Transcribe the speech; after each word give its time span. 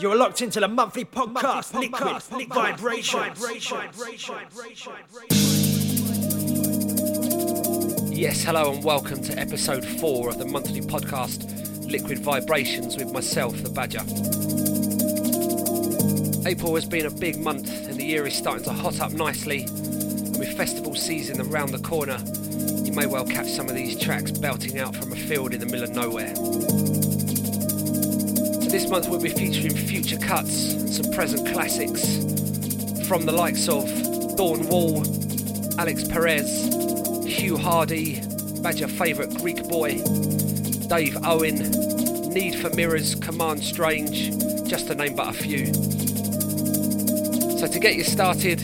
You're 0.00 0.16
locked 0.16 0.40
into 0.40 0.60
the 0.60 0.68
monthly 0.68 1.04
podcast, 1.04 1.78
Liquid, 1.78 2.22
Liquid 2.32 2.48
Vibrations. 2.48 3.38
Yes, 8.10 8.42
hello 8.42 8.72
and 8.72 8.82
welcome 8.82 9.22
to 9.22 9.38
episode 9.38 9.84
four 9.84 10.30
of 10.30 10.38
the 10.38 10.46
monthly 10.46 10.80
podcast 10.80 11.86
Liquid 11.90 12.20
Vibrations 12.20 12.96
with 12.96 13.12
myself, 13.12 13.62
the 13.62 13.68
Badger. 13.68 14.00
April 16.48 16.74
has 16.76 16.86
been 16.86 17.04
a 17.04 17.10
big 17.10 17.38
month 17.38 17.68
and 17.86 17.96
the 17.96 18.04
year 18.04 18.26
is 18.26 18.34
starting 18.34 18.64
to 18.64 18.72
hot 18.72 19.00
up 19.00 19.12
nicely. 19.12 19.64
And 19.64 20.38
with 20.38 20.56
festival 20.56 20.94
season 20.94 21.42
around 21.42 21.72
the 21.72 21.78
corner, 21.78 22.16
you 22.86 22.92
may 22.92 23.04
well 23.04 23.26
catch 23.26 23.48
some 23.48 23.68
of 23.68 23.74
these 23.74 24.00
tracks 24.00 24.30
belting 24.30 24.78
out 24.78 24.96
from 24.96 25.12
a 25.12 25.16
field 25.16 25.52
in 25.52 25.60
the 25.60 25.66
middle 25.66 25.84
of 25.84 25.90
nowhere. 25.90 26.89
This 28.70 28.88
month 28.88 29.08
we'll 29.08 29.20
be 29.20 29.30
featuring 29.30 29.74
future 29.74 30.16
cuts 30.16 30.74
and 30.74 30.88
some 30.88 31.12
present 31.12 31.48
classics 31.52 32.02
from 33.08 33.26
the 33.26 33.32
likes 33.32 33.68
of 33.68 33.84
Dawn 34.36 34.64
Wall, 34.68 35.02
Alix 35.76 36.06
Perez, 36.06 36.66
Hugh 37.26 37.56
Hardy, 37.56 38.20
Badger 38.62 38.86
favourite 38.86 39.34
Greek 39.34 39.66
boy, 39.68 40.00
Dave 40.86 41.16
Owen, 41.24 41.58
Need 42.32 42.54
for 42.60 42.70
Mirrors, 42.70 43.16
Command 43.16 43.64
Strange, 43.64 44.30
just 44.68 44.86
to 44.86 44.94
name 44.94 45.16
but 45.16 45.30
a 45.30 45.32
few. 45.32 45.74
So 47.58 47.66
to 47.66 47.80
get 47.80 47.96
you 47.96 48.04
started, 48.04 48.60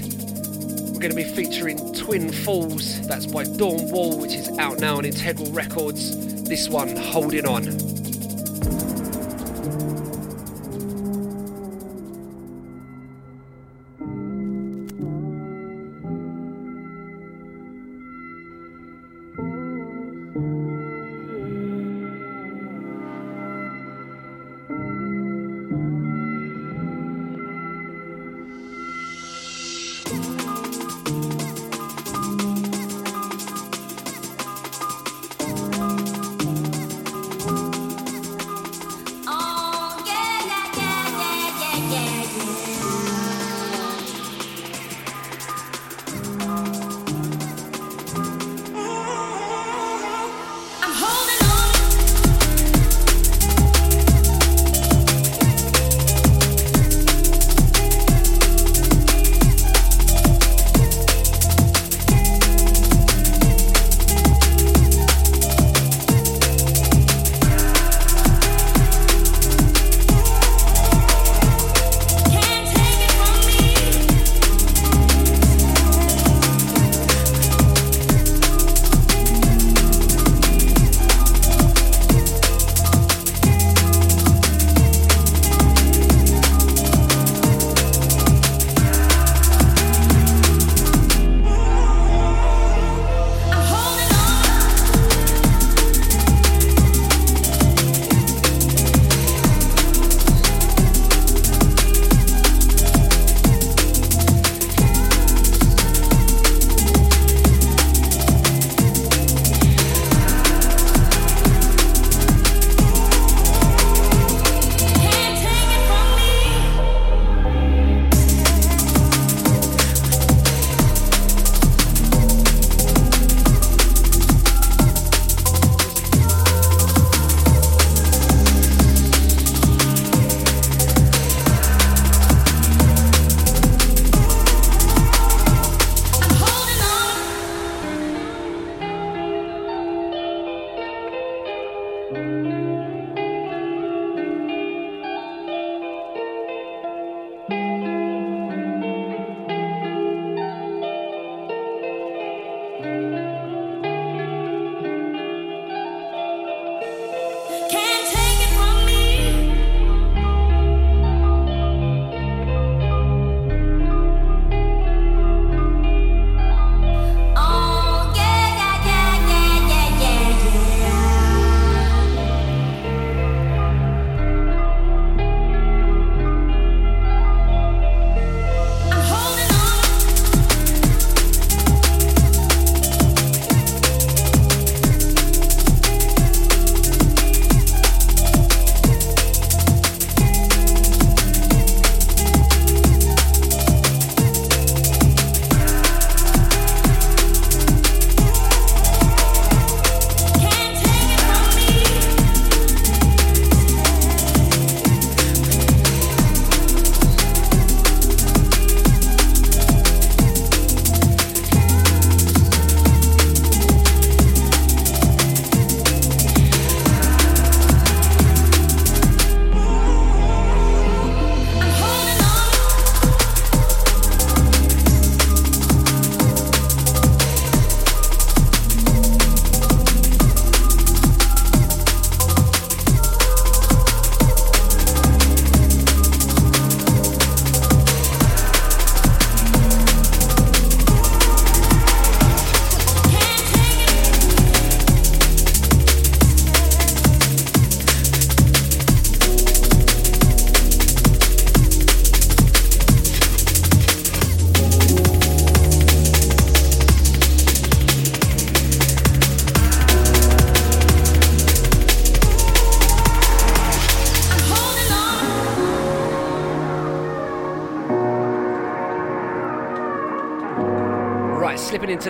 we're 0.93 1.01
going 1.01 1.11
to 1.11 1.17
be 1.17 1.25
featuring 1.25 1.93
Twin 1.95 2.33
Falls, 2.33 3.05
that's 3.09 3.27
by 3.27 3.43
Dawn 3.43 3.91
Wall, 3.91 4.17
which 4.21 4.35
is 4.35 4.57
out 4.59 4.79
now 4.79 4.99
on 4.99 5.05
Integral 5.05 5.51
Records. 5.51 6.45
This 6.45 6.69
one, 6.69 6.95
Holding 6.95 7.47
On. 7.47 7.86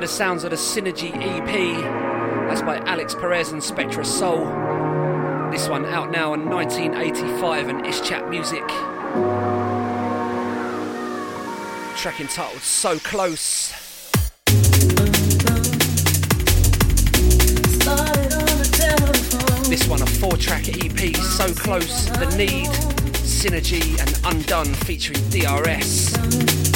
The 0.06 0.12
sounds 0.12 0.44
of 0.44 0.50
the 0.50 0.56
Synergy 0.56 1.10
EP. 1.16 1.82
That's 2.48 2.62
by 2.62 2.76
Alix 2.88 3.12
Perez 3.16 3.50
and 3.50 3.60
SpectraSoul. 3.60 5.50
This 5.50 5.68
one 5.68 5.84
out 5.84 6.12
now 6.12 6.32
in 6.32 6.48
1985 6.48 7.68
and 7.68 7.84
Ischat 7.84 8.30
Music. 8.30 8.64
Track 11.96 12.20
entitled 12.20 12.62
So 12.62 13.00
Close. 13.00 13.72
This 19.68 19.88
one 19.88 20.02
a 20.02 20.06
four 20.06 20.36
track 20.36 20.68
EP, 20.68 21.16
So 21.16 21.52
Close, 21.52 22.06
The 22.10 22.32
Need, 22.36 22.68
Synergy 23.26 23.98
and 24.00 24.36
Undone 24.36 24.72
featuring 24.72 25.28
DRS. 25.30 26.75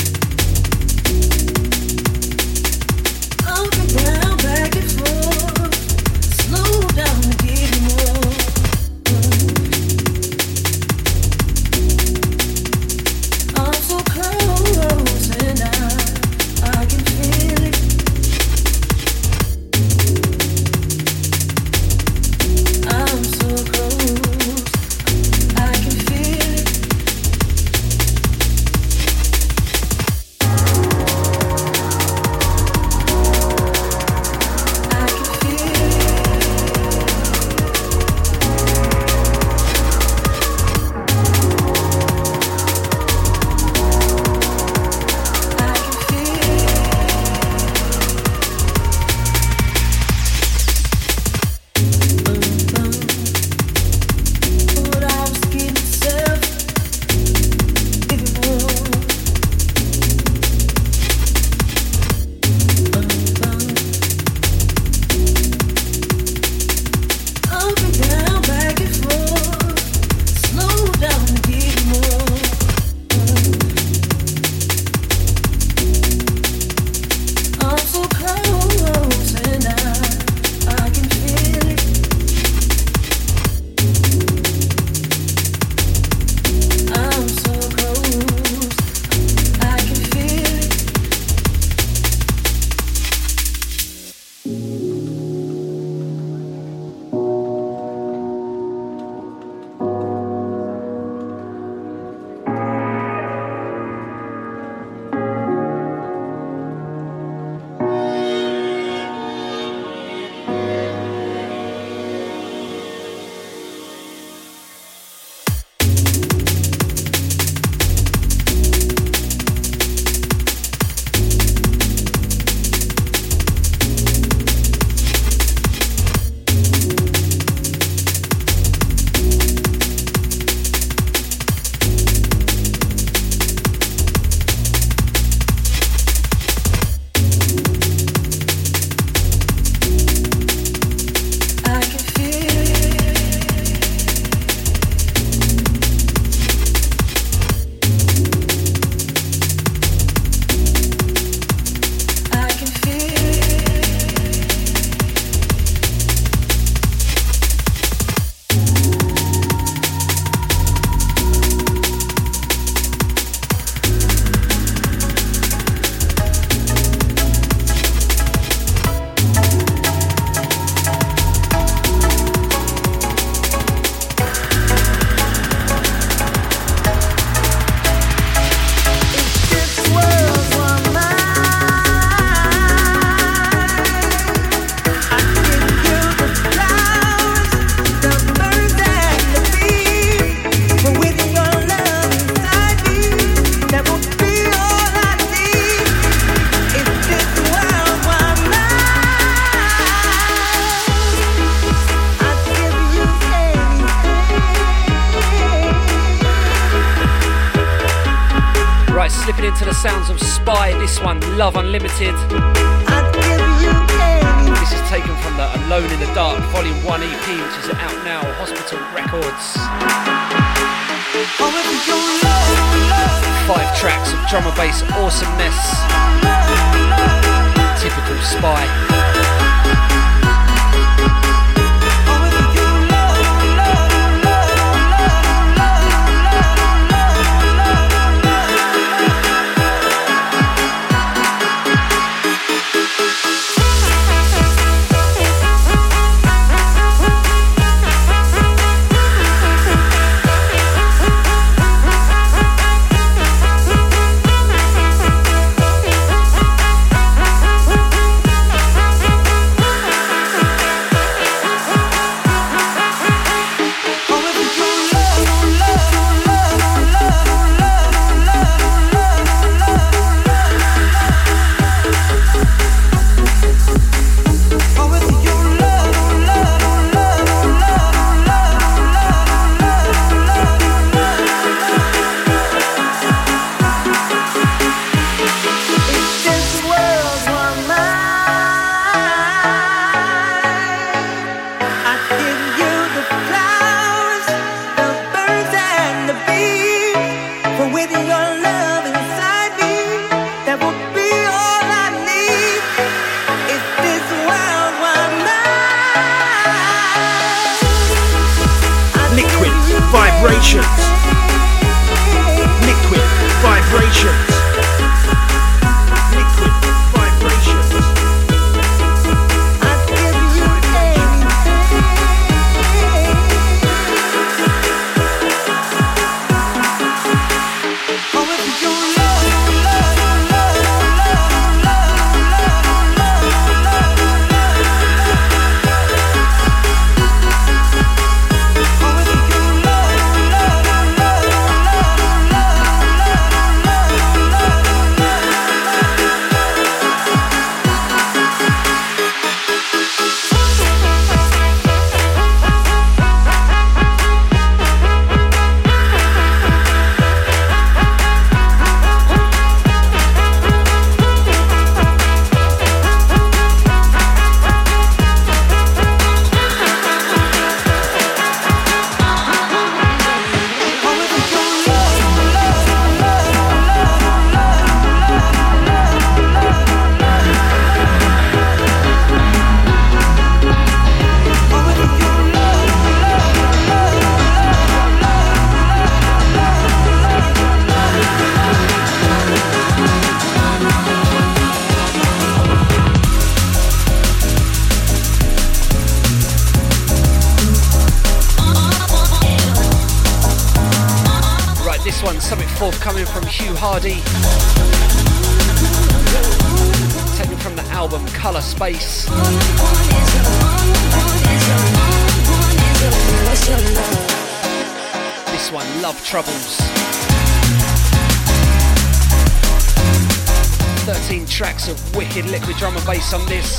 on 423.12 423.26
this. 423.26 423.58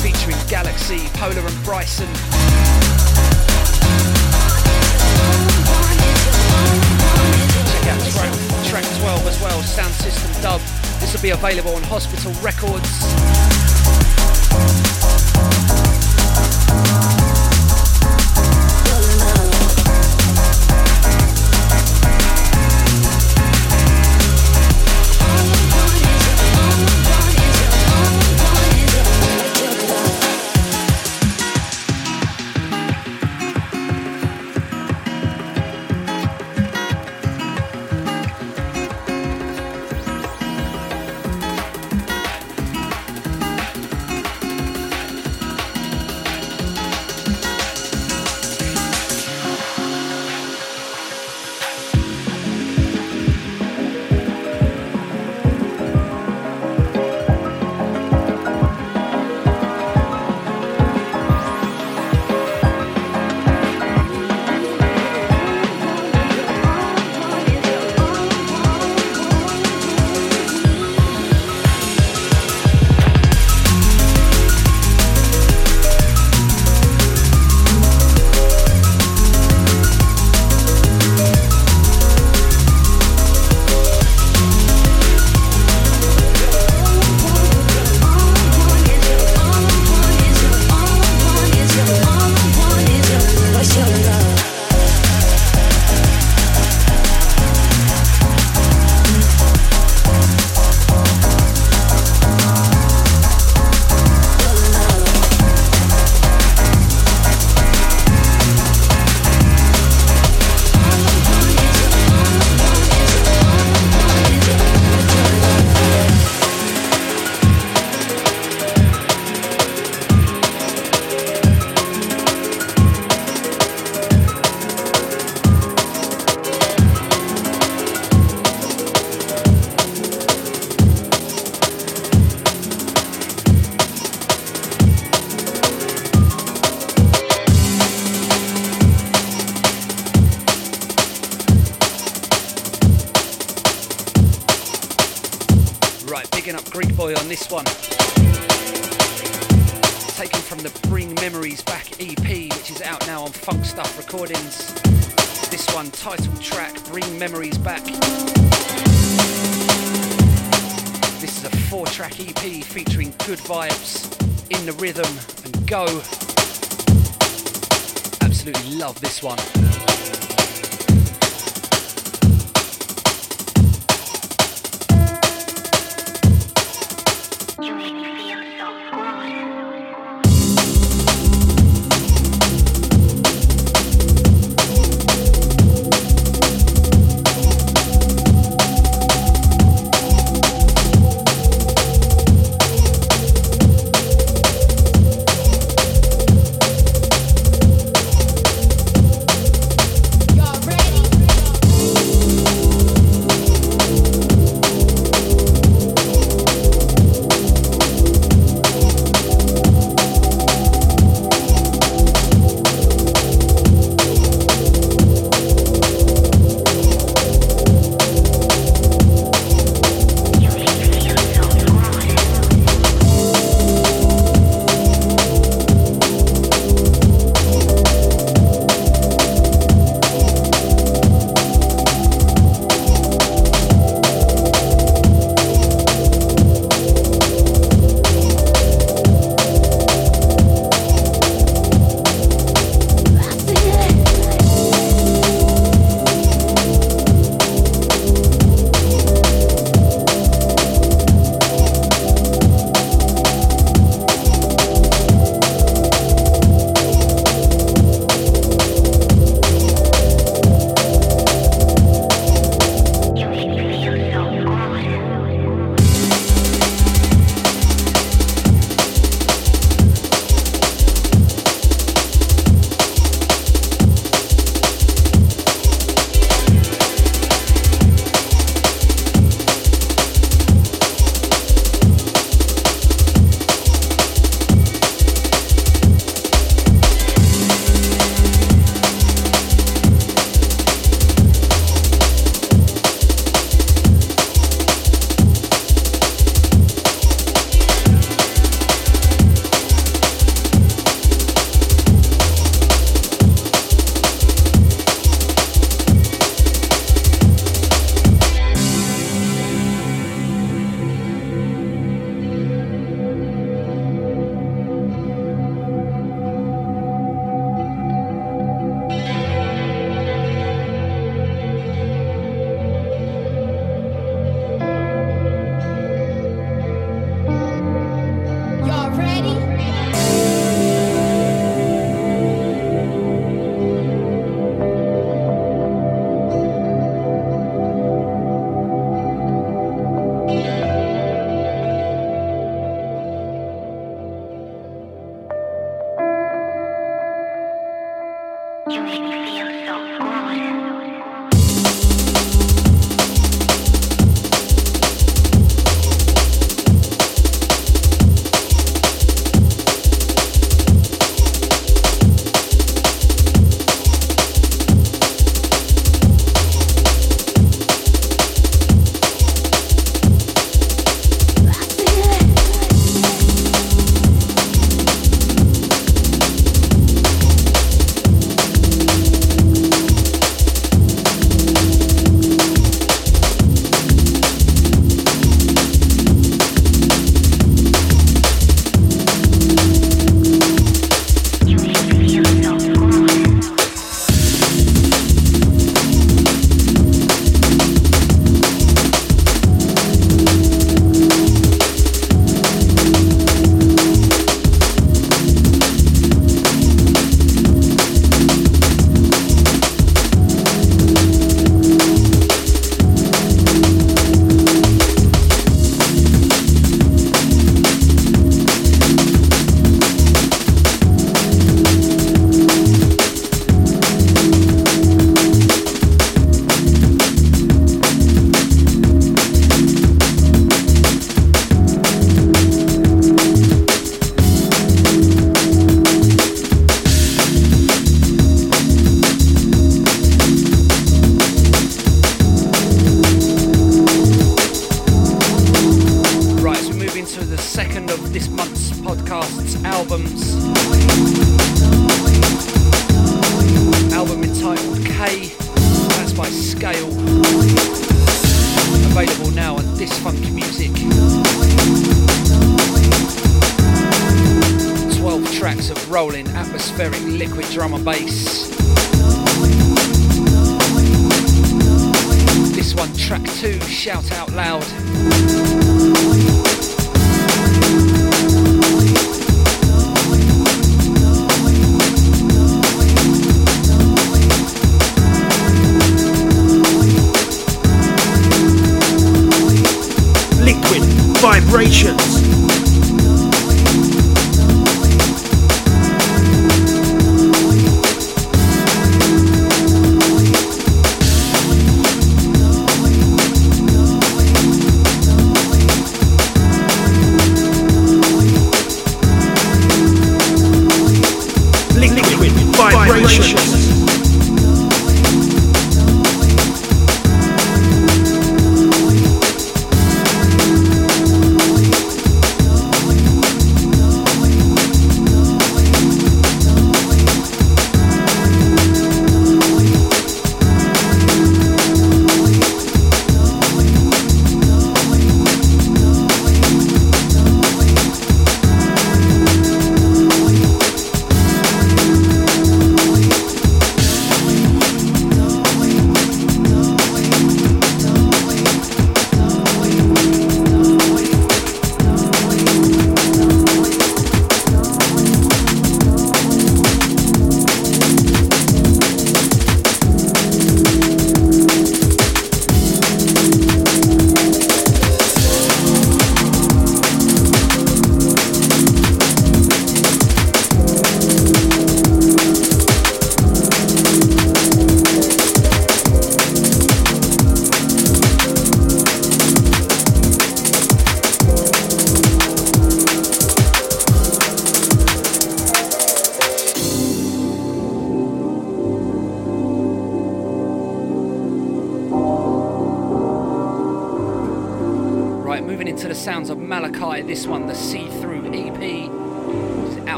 Featuring 0.00 0.36
Galaxy, 0.48 1.08
Polar 1.14 1.44
and 1.44 1.64
Bryson. 1.64 2.06
Check 7.66 7.86
out 7.88 8.00
track, 8.12 8.32
track 8.64 8.84
12 9.00 9.26
as 9.26 9.40
well, 9.42 9.62
Sound 9.62 9.92
System 9.94 10.42
Dub. 10.42 10.60
This 11.00 11.14
will 11.14 11.22
be 11.22 11.30
available 11.30 11.74
on 11.74 11.82
Hospital 11.84 12.32
Records. 12.42 13.06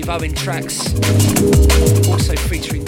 Dave 0.00 0.08
Owen 0.08 0.34
tracks. 0.34 0.94
Also 2.08 2.34
featuring 2.48 2.79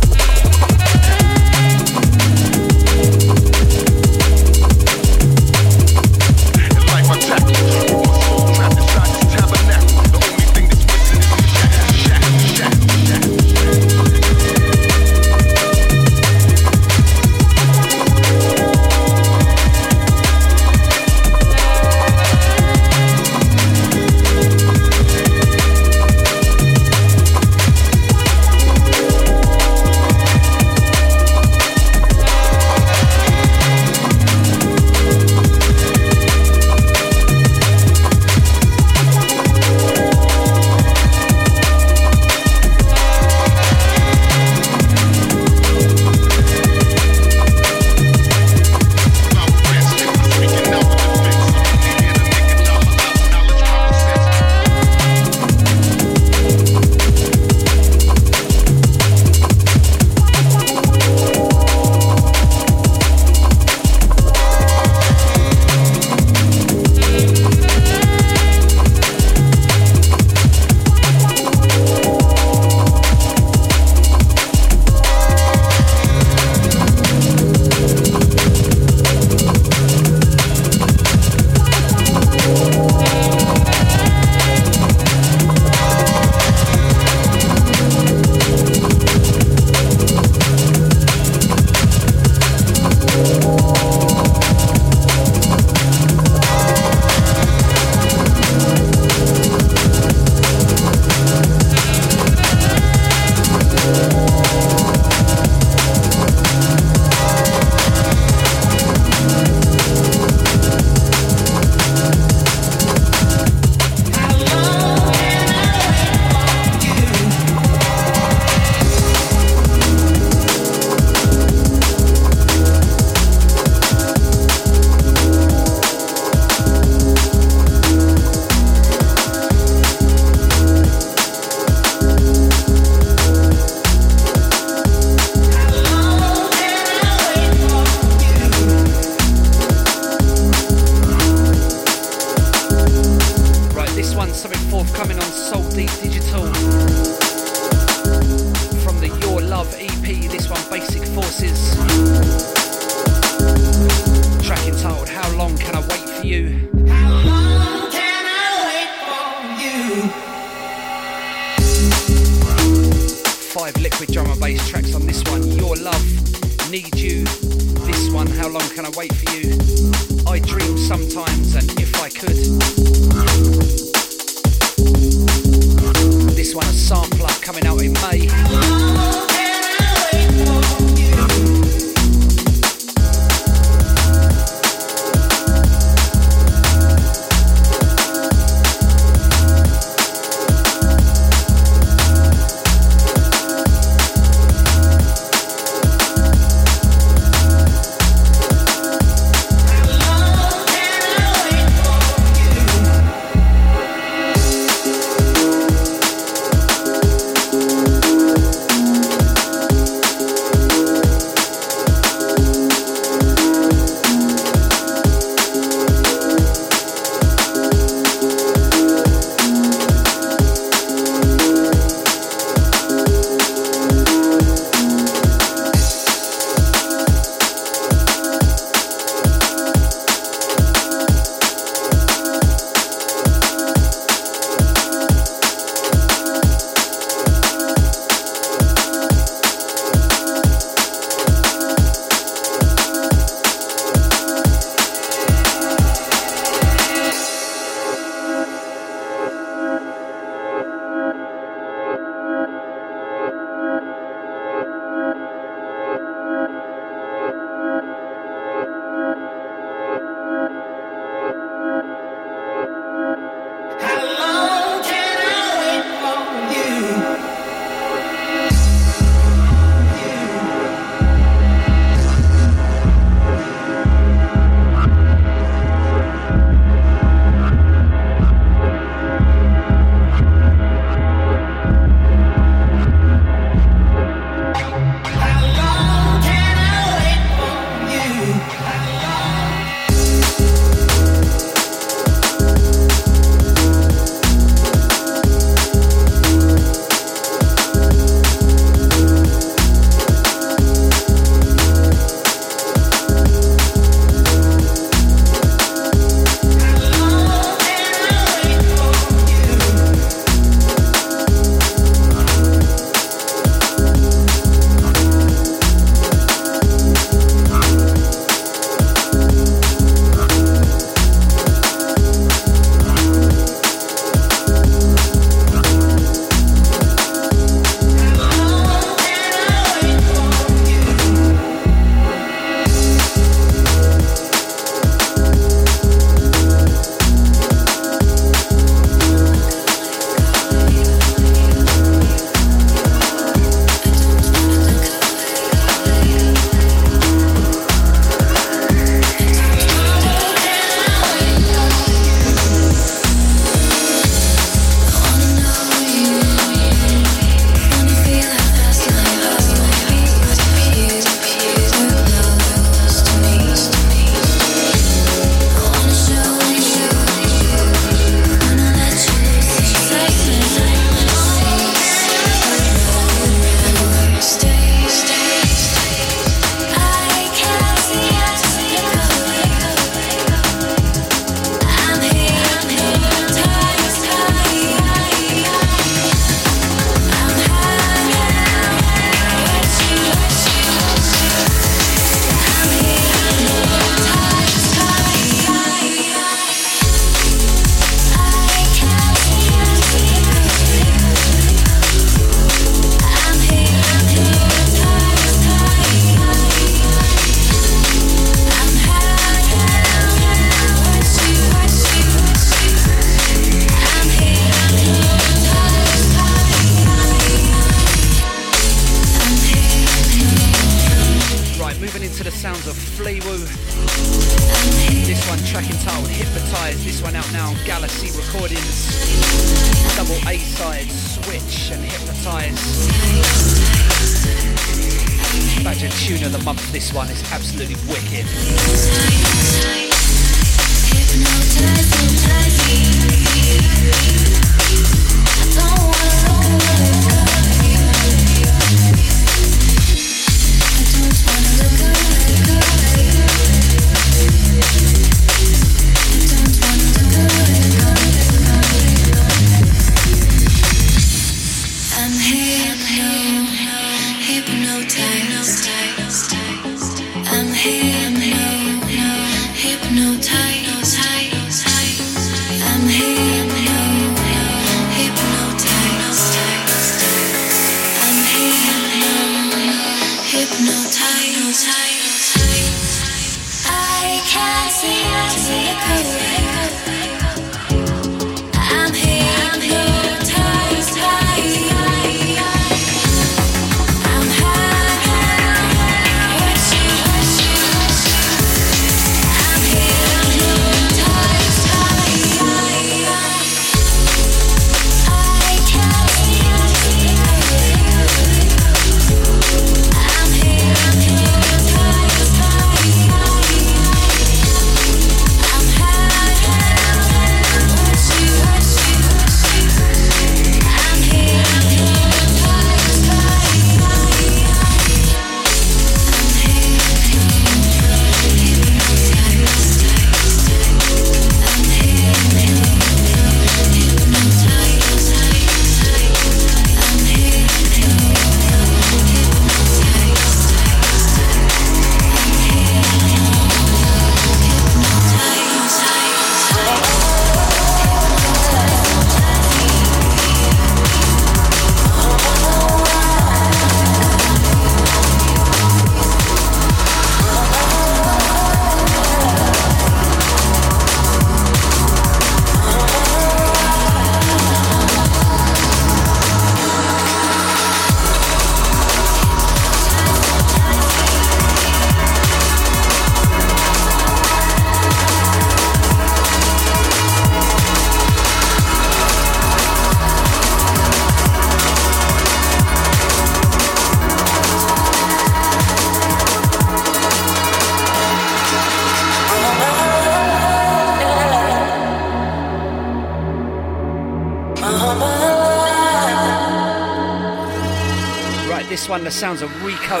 the 599.04 599.10
sounds 599.10 599.42
of 599.42 599.50
Rico. 599.64 600.00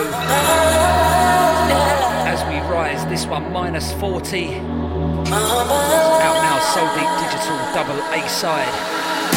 As 2.24 2.42
we 2.44 2.58
rise, 2.72 3.04
this 3.06 3.26
one 3.26 3.52
minus 3.52 3.92
40. 3.94 4.54
Out 4.54 5.22
now, 6.42 6.58
Soul 6.72 6.88
Deep 6.94 7.10
Digital 7.20 7.56
double 7.74 8.00
A 8.14 8.28
side. 8.28 9.35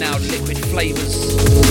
now, 0.00 0.16
Liquid 0.16 0.56
Flavors. 0.70 1.69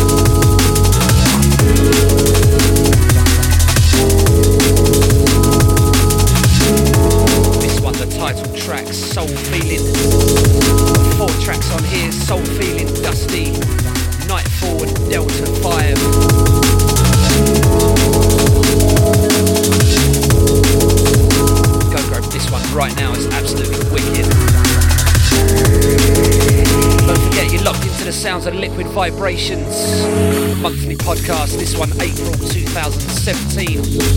2017. 33.30 34.09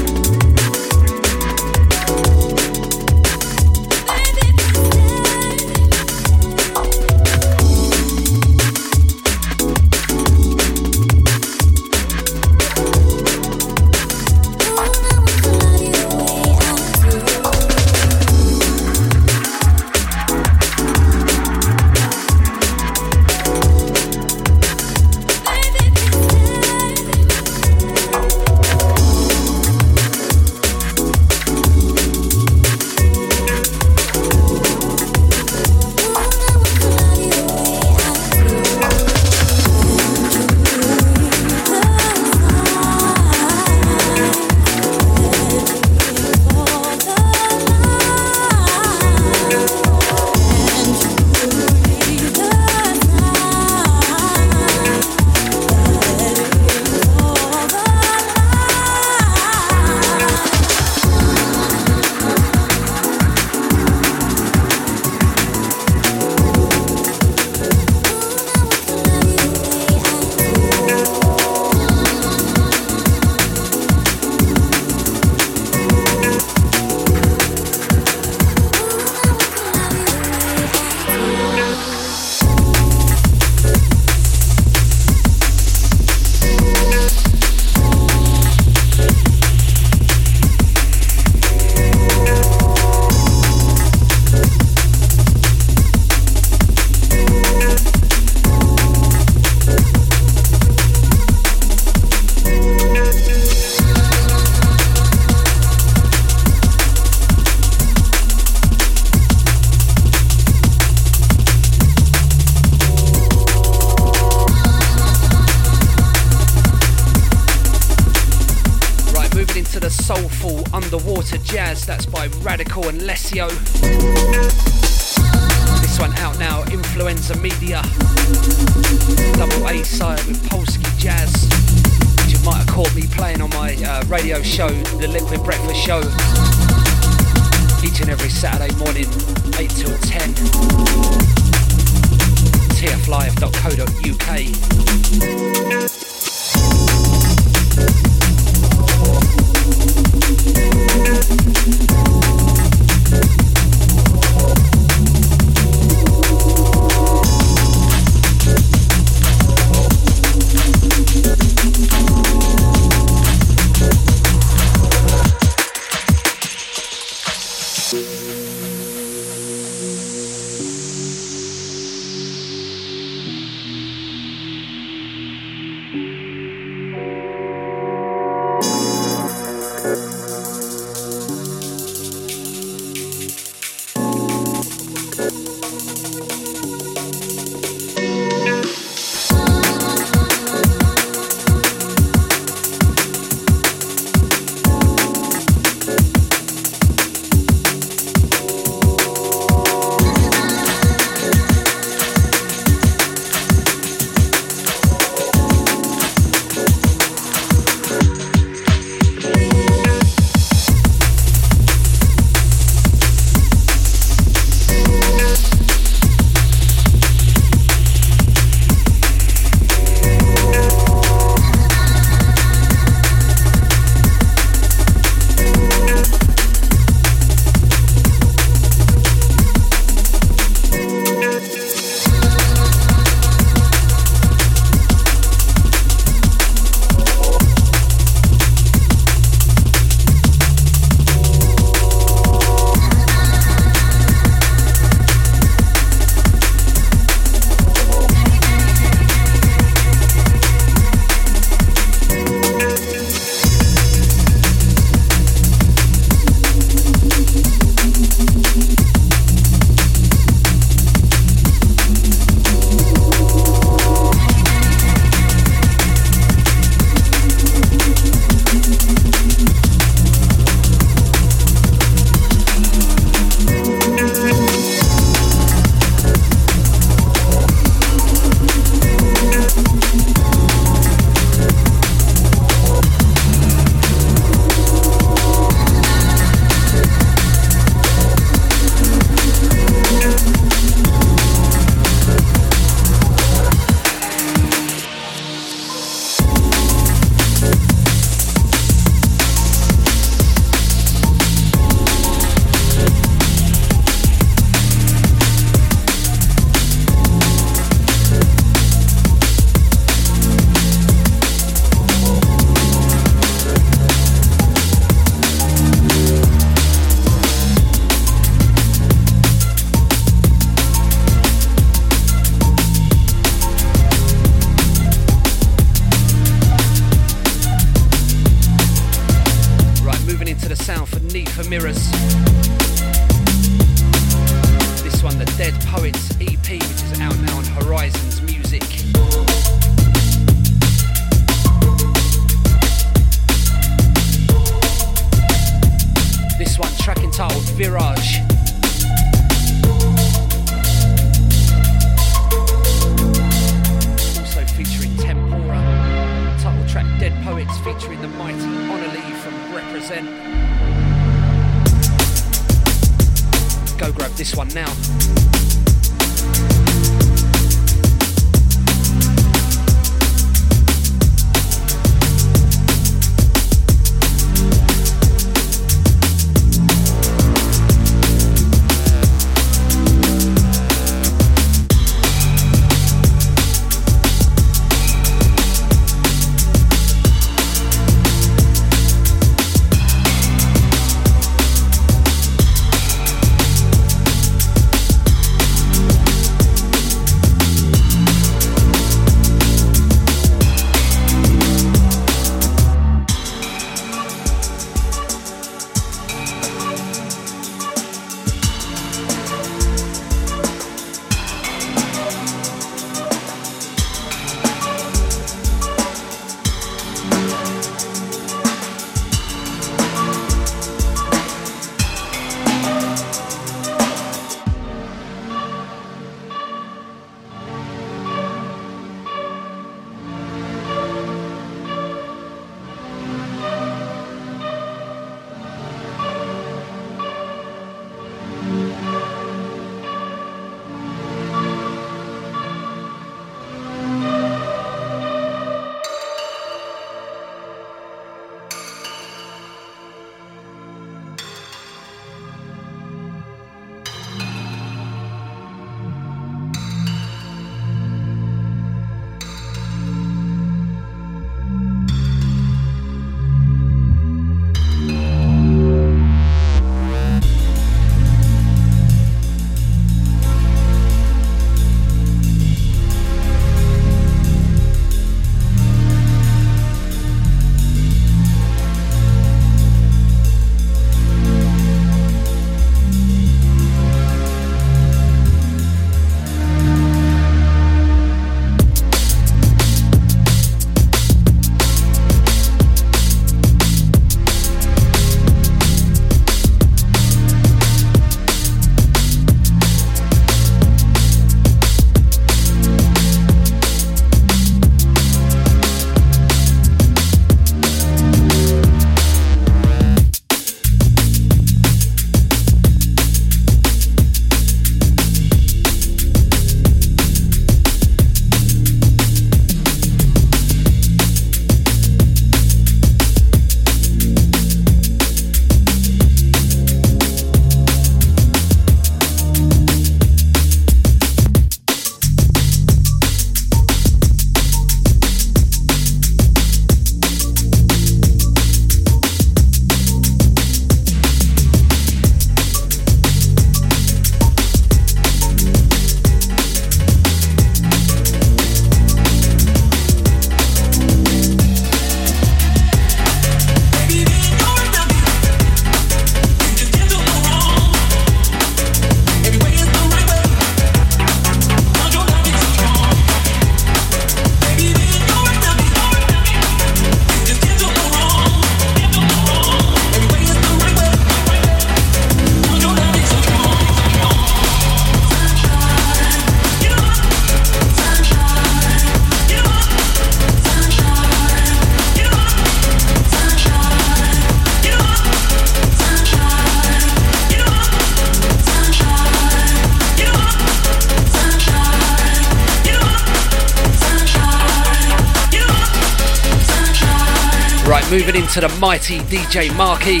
Into 598.36 598.48
the 598.48 598.60
mighty 598.60 598.98
DJ 598.98 599.54
Marky. 599.56 600.00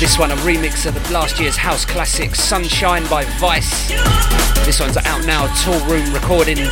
This 0.00 0.18
one 0.18 0.30
a 0.30 0.36
remix 0.36 0.86
of 0.86 0.94
the 0.94 1.12
last 1.12 1.38
year's 1.38 1.56
house 1.56 1.84
classic 1.84 2.34
Sunshine 2.34 3.06
by 3.08 3.24
Vice. 3.38 3.88
This 4.64 4.80
one's 4.80 4.96
out 4.96 5.26
now, 5.26 5.48
Toolroom 5.48 6.14
Recordings. 6.14 6.64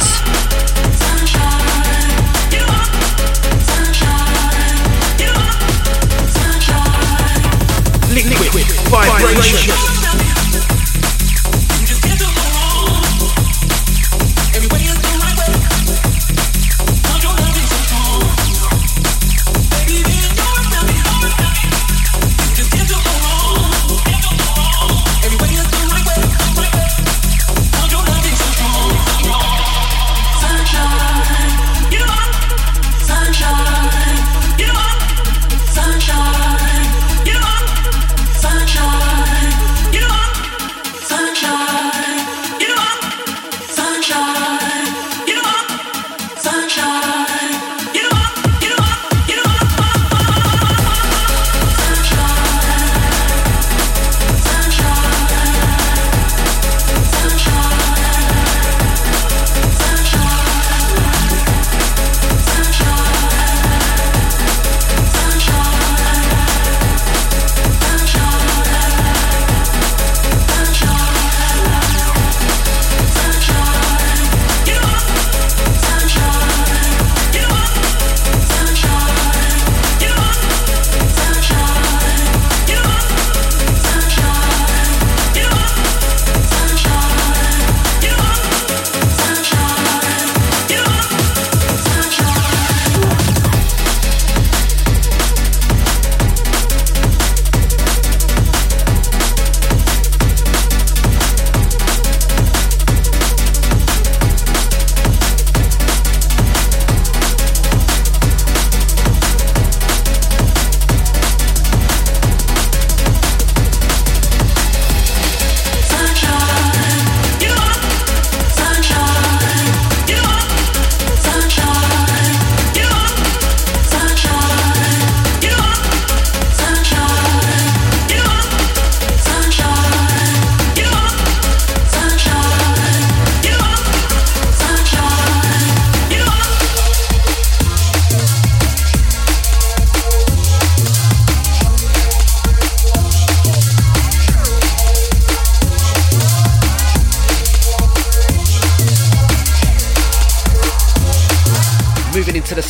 Liquid 8.09 8.64
vibration. 8.88 10.41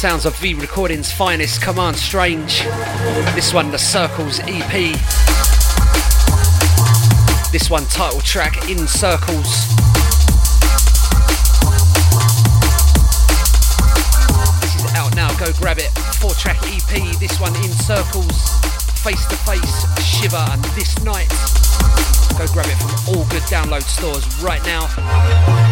Sounds 0.03 0.27
of 0.27 0.35
V 0.39 0.55
Recordings' 0.55 1.13
finest, 1.13 1.63
Command 1.63 1.97
Strange. 1.97 2.65
This 3.37 3.55
one, 3.55 3.71
the 3.71 3.79
Circles 3.79 4.41
EP. 4.49 4.99
This 7.53 7.71
one, 7.71 7.85
title 7.85 8.21
track, 8.21 8.69
In 8.69 8.89
Circles. 8.89 9.47
This 14.61 14.75
is 14.75 14.93
out 14.97 15.15
now, 15.15 15.33
go 15.39 15.53
grab 15.61 15.79
it. 15.79 15.93
Four 16.19 16.33
track 16.33 16.59
EP, 16.65 17.21
this 17.21 17.39
one, 17.39 17.55
In 17.63 17.71
Circles. 17.71 18.51
Face 19.05 19.25
to 19.27 19.37
Face, 19.37 20.05
Shiver, 20.05 20.45
and 20.51 20.65
This 20.75 20.99
Night. 21.05 21.29
Go 22.37 22.53
grab 22.53 22.67
it 22.67 22.75
from 22.75 23.15
all 23.15 23.25
good 23.27 23.43
download 23.43 23.85
stores 23.85 24.43
right 24.43 24.65
now. 24.65 25.72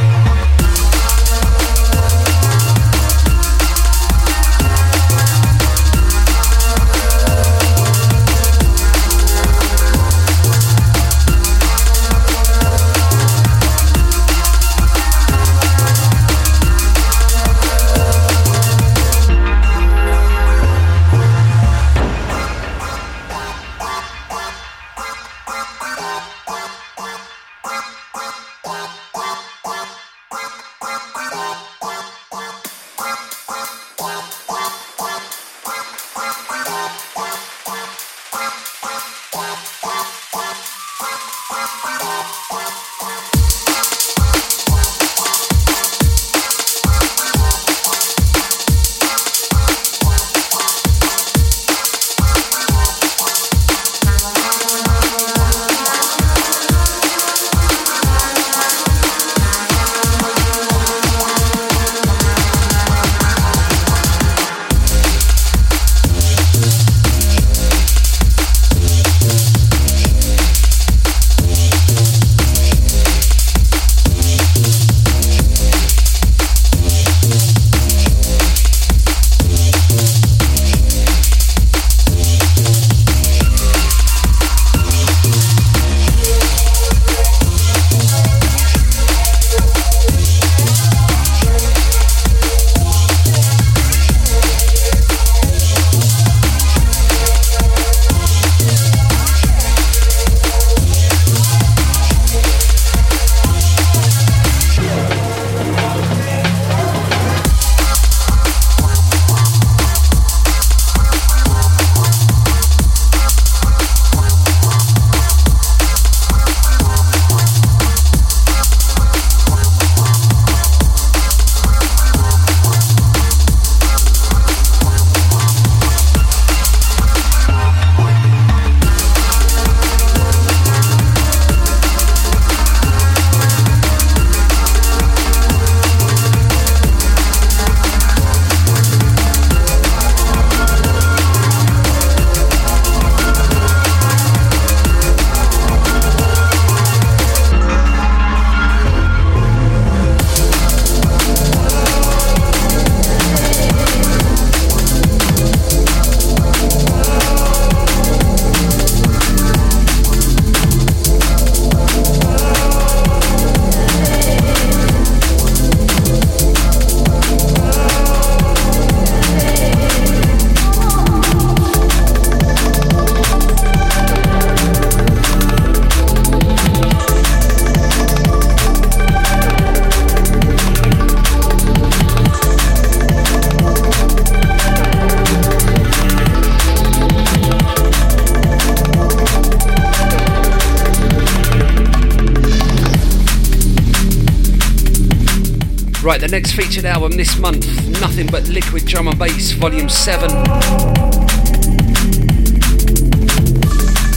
Next 196.30 196.52
featured 196.52 196.84
album 196.84 197.12
this 197.16 197.38
month, 197.38 197.66
Nothing 198.00 198.28
But 198.28 198.46
Liquid 198.48 198.84
Drum 198.84 199.08
and 199.08 199.18
Bass, 199.18 199.50
Volume 199.52 199.88
7. 199.88 200.28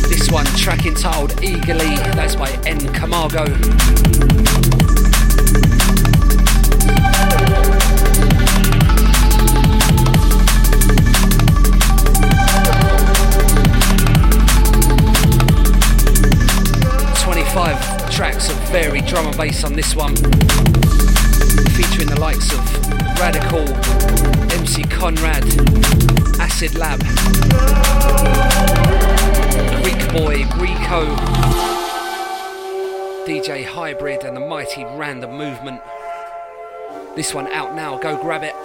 This 0.10 0.30
one, 0.30 0.46
track 0.58 0.86
entitled 0.86 1.32
Eagerly, 1.42 1.96
that's 2.14 2.36
by 2.36 2.52
N. 2.66 2.80
Camargo. 2.94 3.46
25 17.24 18.12
tracks 18.12 18.50
of 18.50 18.56
varied 18.70 19.06
drum 19.06 19.26
and 19.26 19.38
bass 19.38 19.64
on 19.64 19.74
this 19.74 19.96
one, 19.96 20.14
featuring 21.74 22.08
the 22.10 22.20
likes 22.20 22.52
of 22.54 22.60
Radical, 23.20 23.68
MC 24.52 24.84
Conrad, 24.84 25.44
Acid 26.40 26.76
Lab, 26.76 27.00
Greek 29.84 30.12
Boy, 30.12 30.46
Rico, 30.60 31.16
DJ 33.26 33.66
Hybrid, 33.66 34.24
and 34.24 34.36
the 34.36 34.42
mighty 34.42 34.84
Random 34.84 35.32
Movement. 35.38 35.82
This 37.16 37.34
one 37.34 37.48
out 37.48 37.76
now, 37.76 37.98
go 37.98 38.22
grab 38.22 38.44
it. 38.44 38.56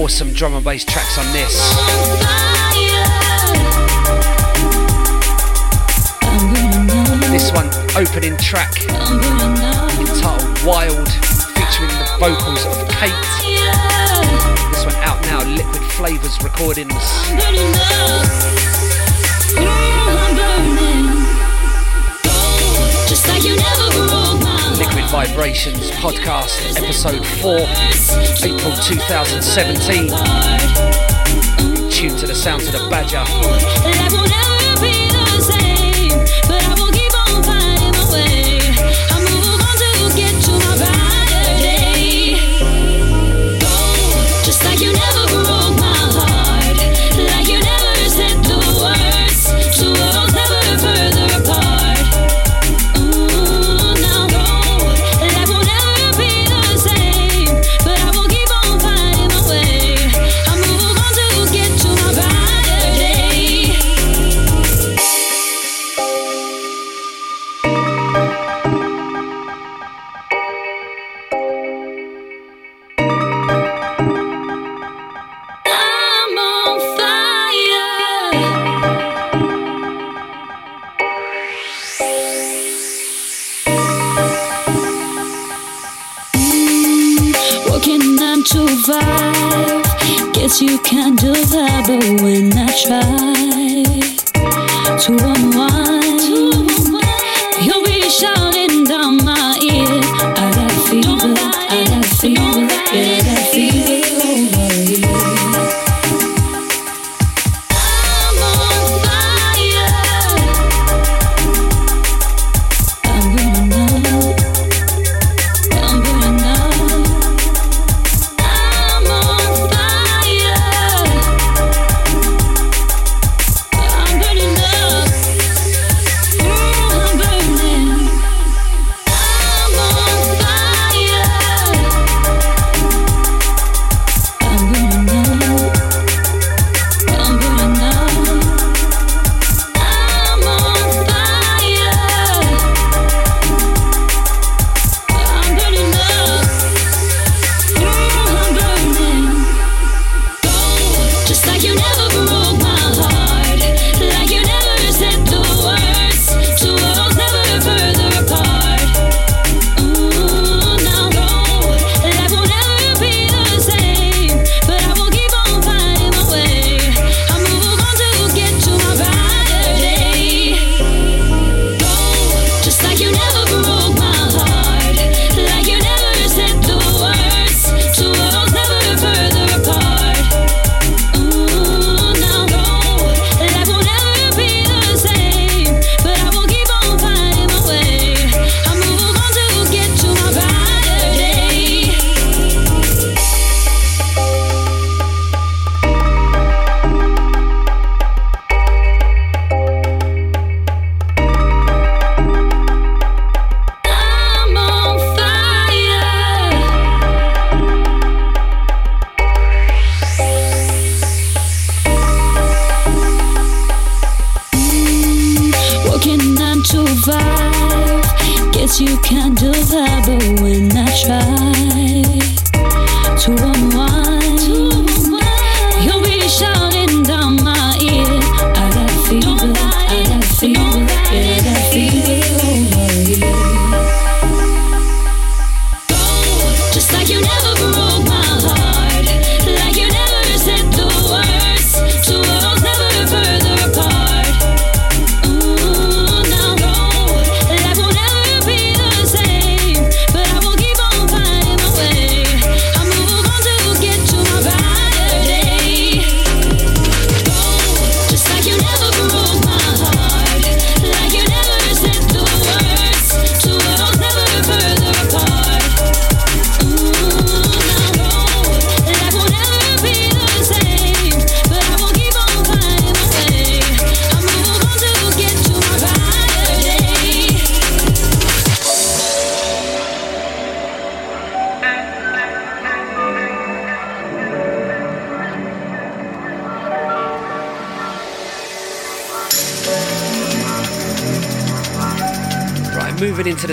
awesome 0.00 0.32
drum 0.32 0.54
and 0.54 0.64
bass 0.64 0.82
tracks 0.82 1.18
on 1.18 1.30
this. 1.30 1.52
This 7.30 7.52
one, 7.52 7.68
opening 7.94 8.34
track, 8.38 8.80
entitled 10.00 10.64
Wild, 10.64 11.06
featuring 11.52 11.90
the 11.90 12.16
vocals 12.18 12.64
of 12.64 12.88
Kate. 12.88 13.12
This 14.70 14.86
one 14.86 14.94
out 15.04 15.20
now, 15.26 15.44
Liquid 15.44 15.82
Flavors 15.92 16.42
Recordings. 16.42 16.94
Liquid 24.80 25.10
Vibrations 25.10 25.90
podcast, 25.90 26.74
episode 26.82 27.22
4, 27.42 27.58
April 28.48 28.74
2017. 28.76 30.08
Tune 31.90 32.16
to 32.16 32.26
the 32.26 32.34
sounds 32.34 32.66
of 32.66 32.72
the 32.72 32.88
badger. 32.88 34.49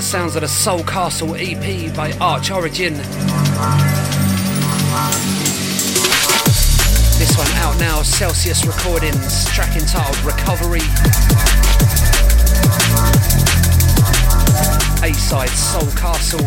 Sounds 0.01 0.35
of 0.35 0.41
the 0.41 0.47
Soul 0.47 0.83
Castle 0.83 1.35
EP 1.35 1.95
by 1.95 2.11
Arch 2.19 2.51
Origin. 2.51 2.93
This 7.17 7.35
one 7.37 7.47
out 7.55 7.79
now, 7.79 8.03
Celsius 8.03 8.65
Recordings, 8.65 9.45
track 9.45 9.75
entitled 9.75 10.23
Recovery. 10.23 10.81
A 15.03 15.13
side 15.13 15.49
Soul 15.49 15.89
Castle. 15.91 16.45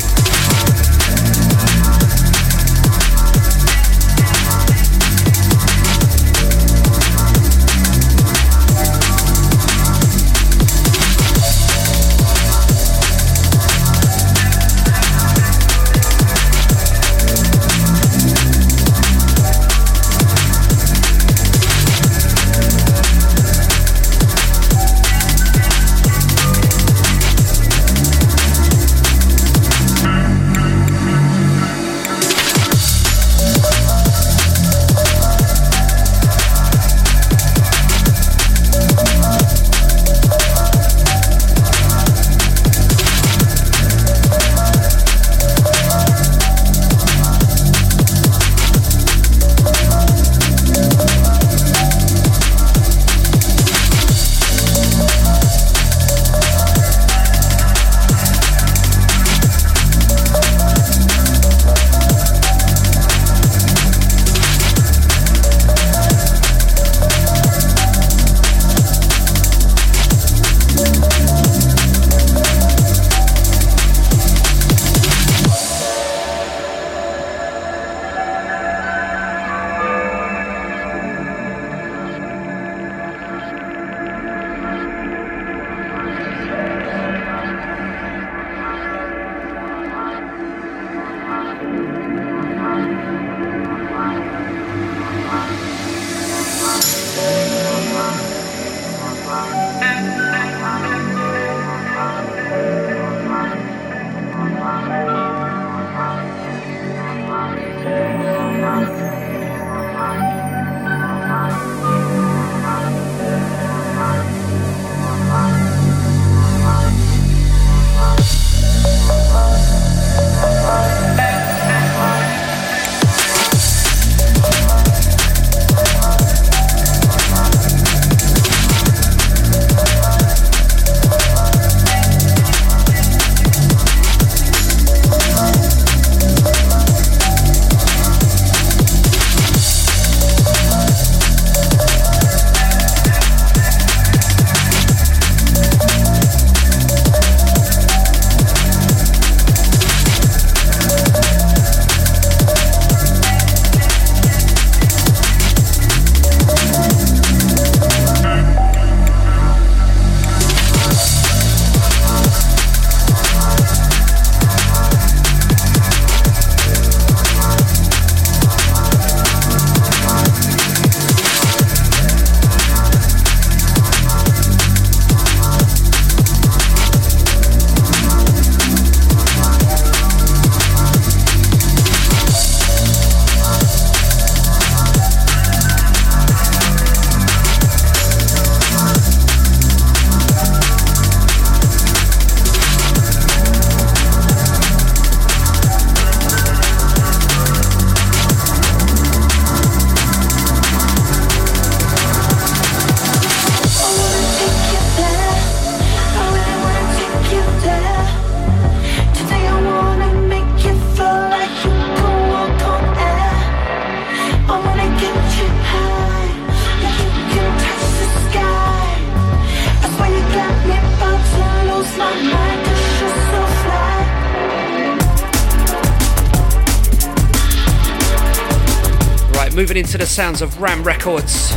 Moving 229.61 229.77
into 229.77 229.99
the 229.99 230.07
sounds 230.07 230.41
of 230.41 230.59
Ram 230.59 230.83
Records. 230.83 231.55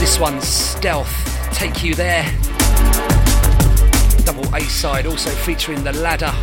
This 0.00 0.18
one's 0.18 0.48
Stealth, 0.48 1.14
Take 1.52 1.84
You 1.84 1.94
There. 1.94 2.24
Double 4.24 4.52
A 4.52 4.62
side, 4.62 5.06
also 5.06 5.30
featuring 5.30 5.84
The 5.84 5.92
Ladder. 5.92 6.34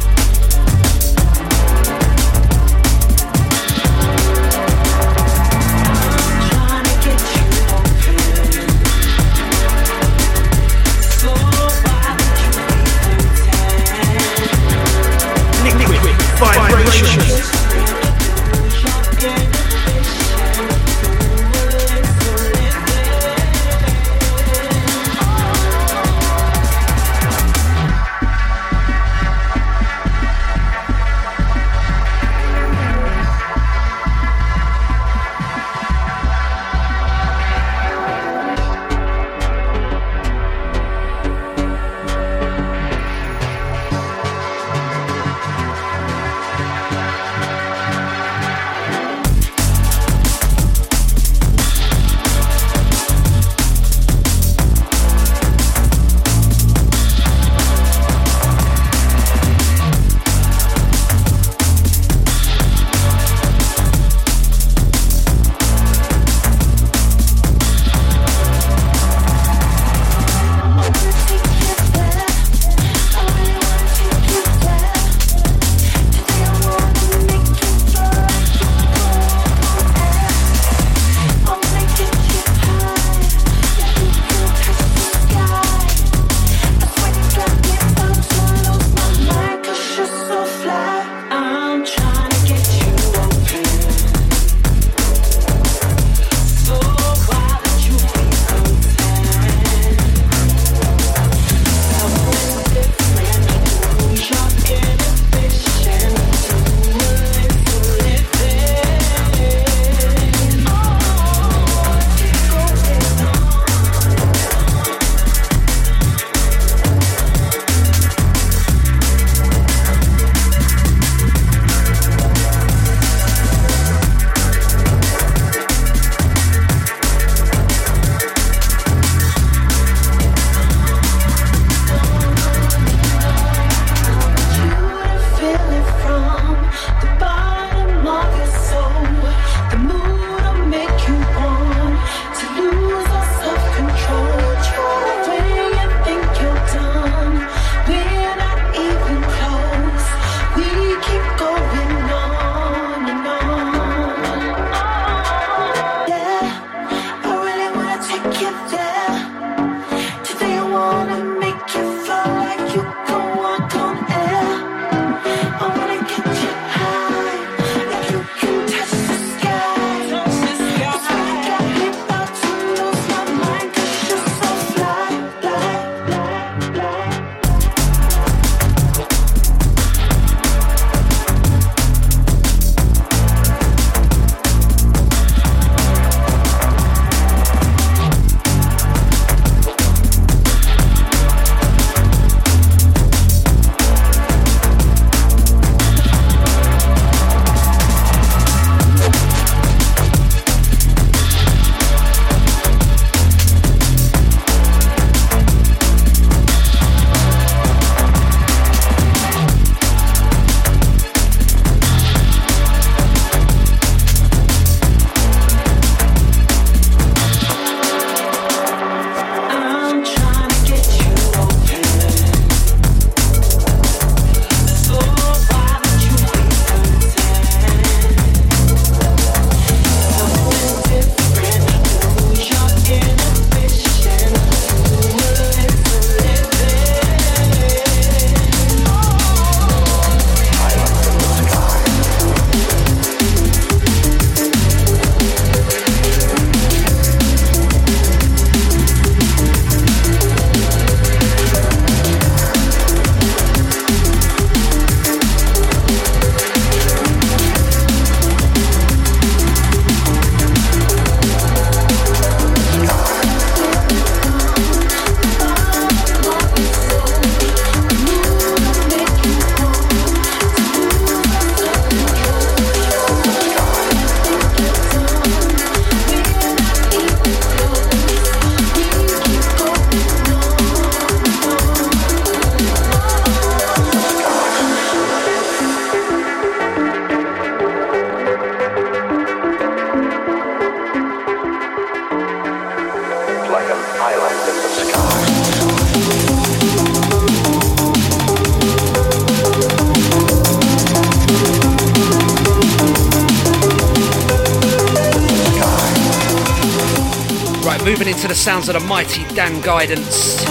Sounds 308.46 308.70
of 308.70 308.80
the 308.80 308.88
mighty 308.88 309.24
Dan 309.34 309.60
Guidance. 309.62 310.46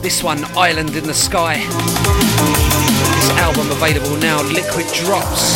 This 0.00 0.22
one, 0.22 0.42
Island 0.56 0.96
in 0.96 1.04
the 1.04 1.12
Sky. 1.12 1.58
This 1.58 3.30
album 3.36 3.70
available 3.70 4.16
now, 4.16 4.40
Liquid 4.44 4.86
Drops. 4.94 5.52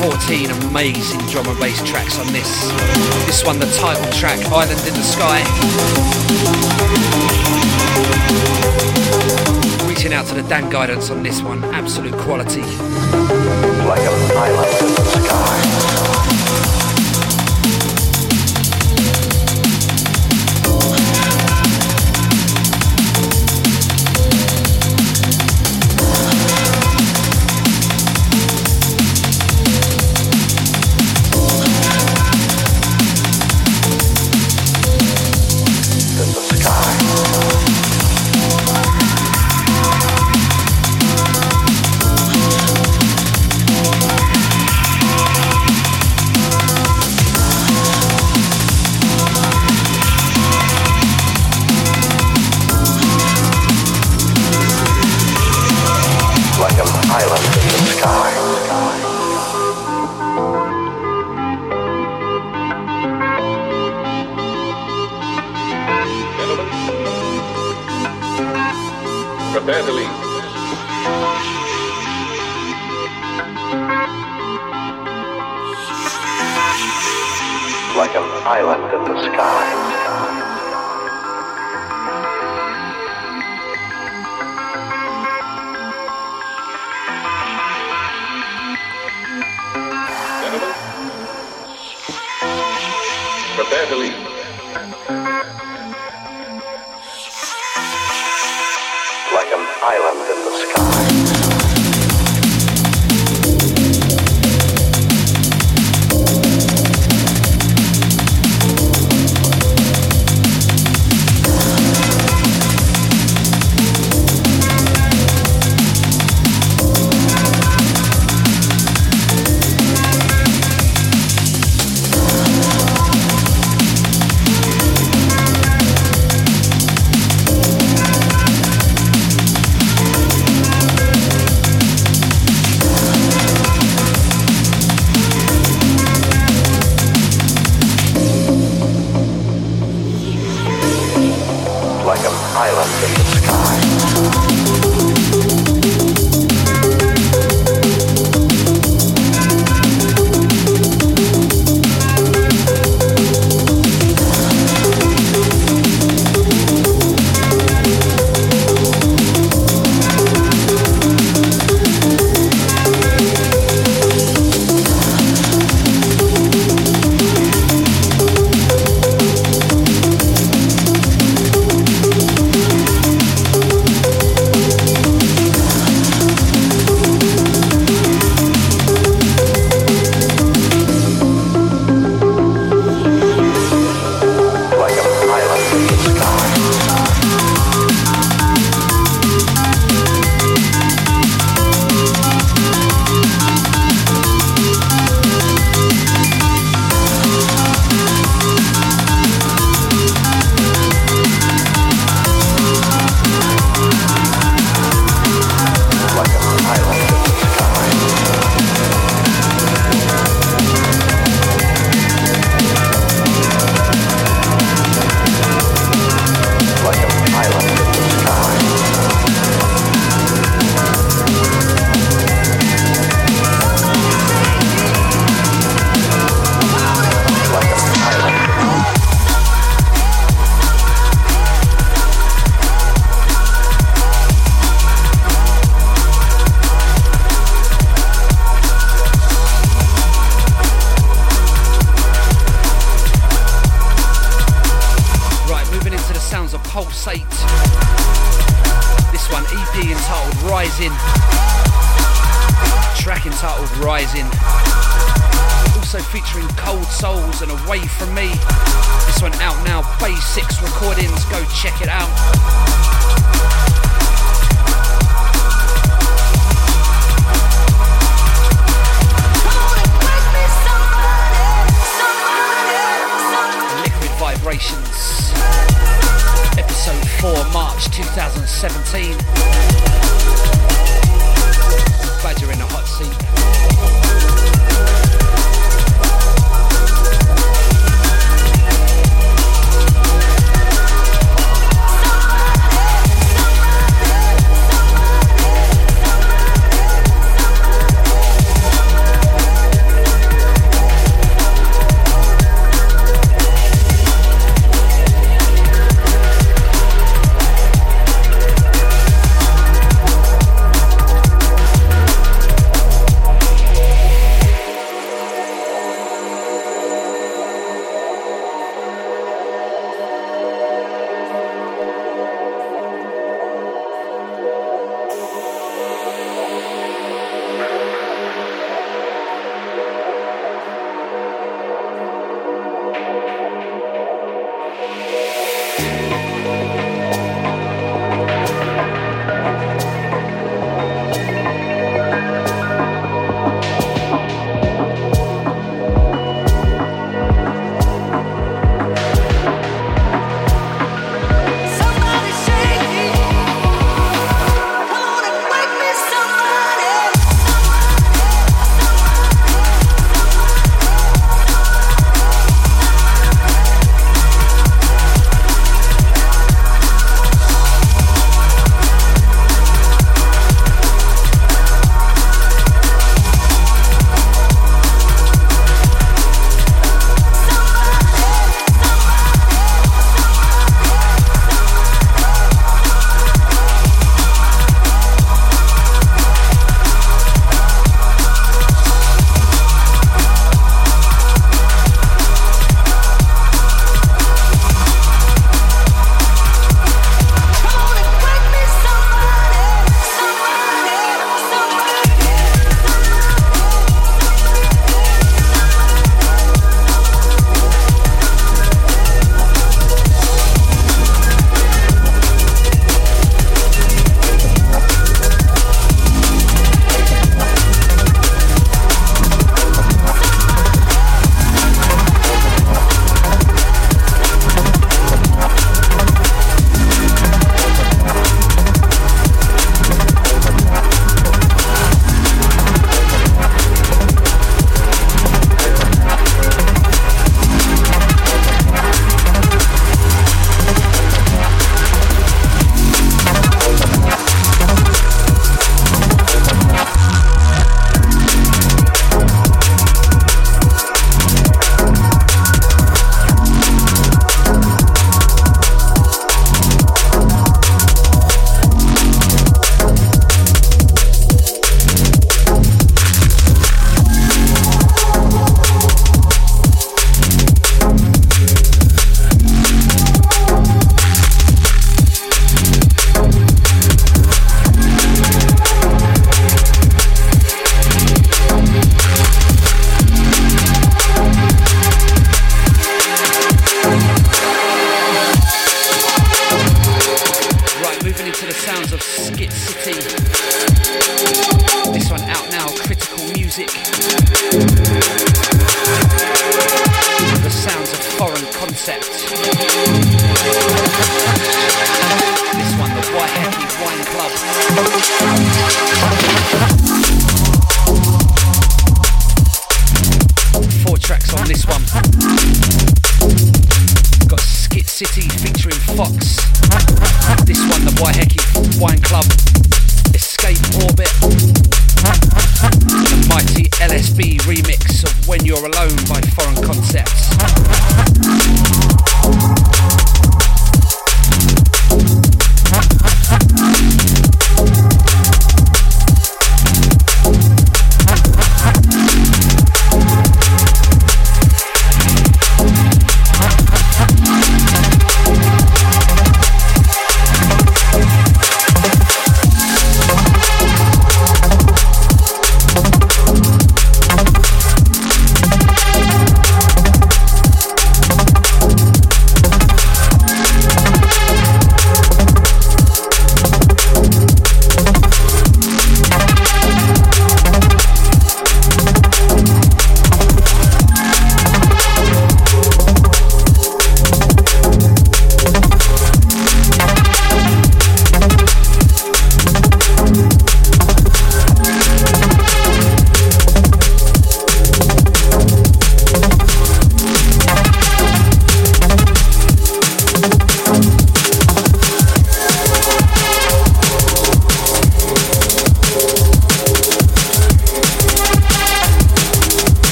Fourteen 0.00 0.50
amazing 0.50 1.20
drum 1.26 1.46
and 1.46 1.60
bass 1.60 1.82
tracks 1.86 2.18
on 2.18 2.26
this. 2.32 2.70
This 3.26 3.44
one, 3.44 3.58
the 3.58 3.70
title 3.78 4.10
track, 4.10 4.38
Island 4.46 4.80
in 4.88 4.94
the 4.94 5.02
Sky. 5.02 5.44
Reaching 9.98 10.14
out 10.14 10.26
to 10.26 10.34
the 10.34 10.44
Dan 10.44 10.70
Guidance 10.70 11.10
on 11.10 11.24
this 11.24 11.42
one, 11.42 11.64
absolute 11.74 12.14
quality 12.18 12.60
like 12.60 13.98
in 14.80 14.94
the 14.94 15.04
sky. 15.26 16.97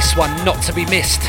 this 0.00 0.16
one 0.16 0.34
not 0.46 0.62
to 0.62 0.72
be 0.72 0.86
missed. 0.86 1.20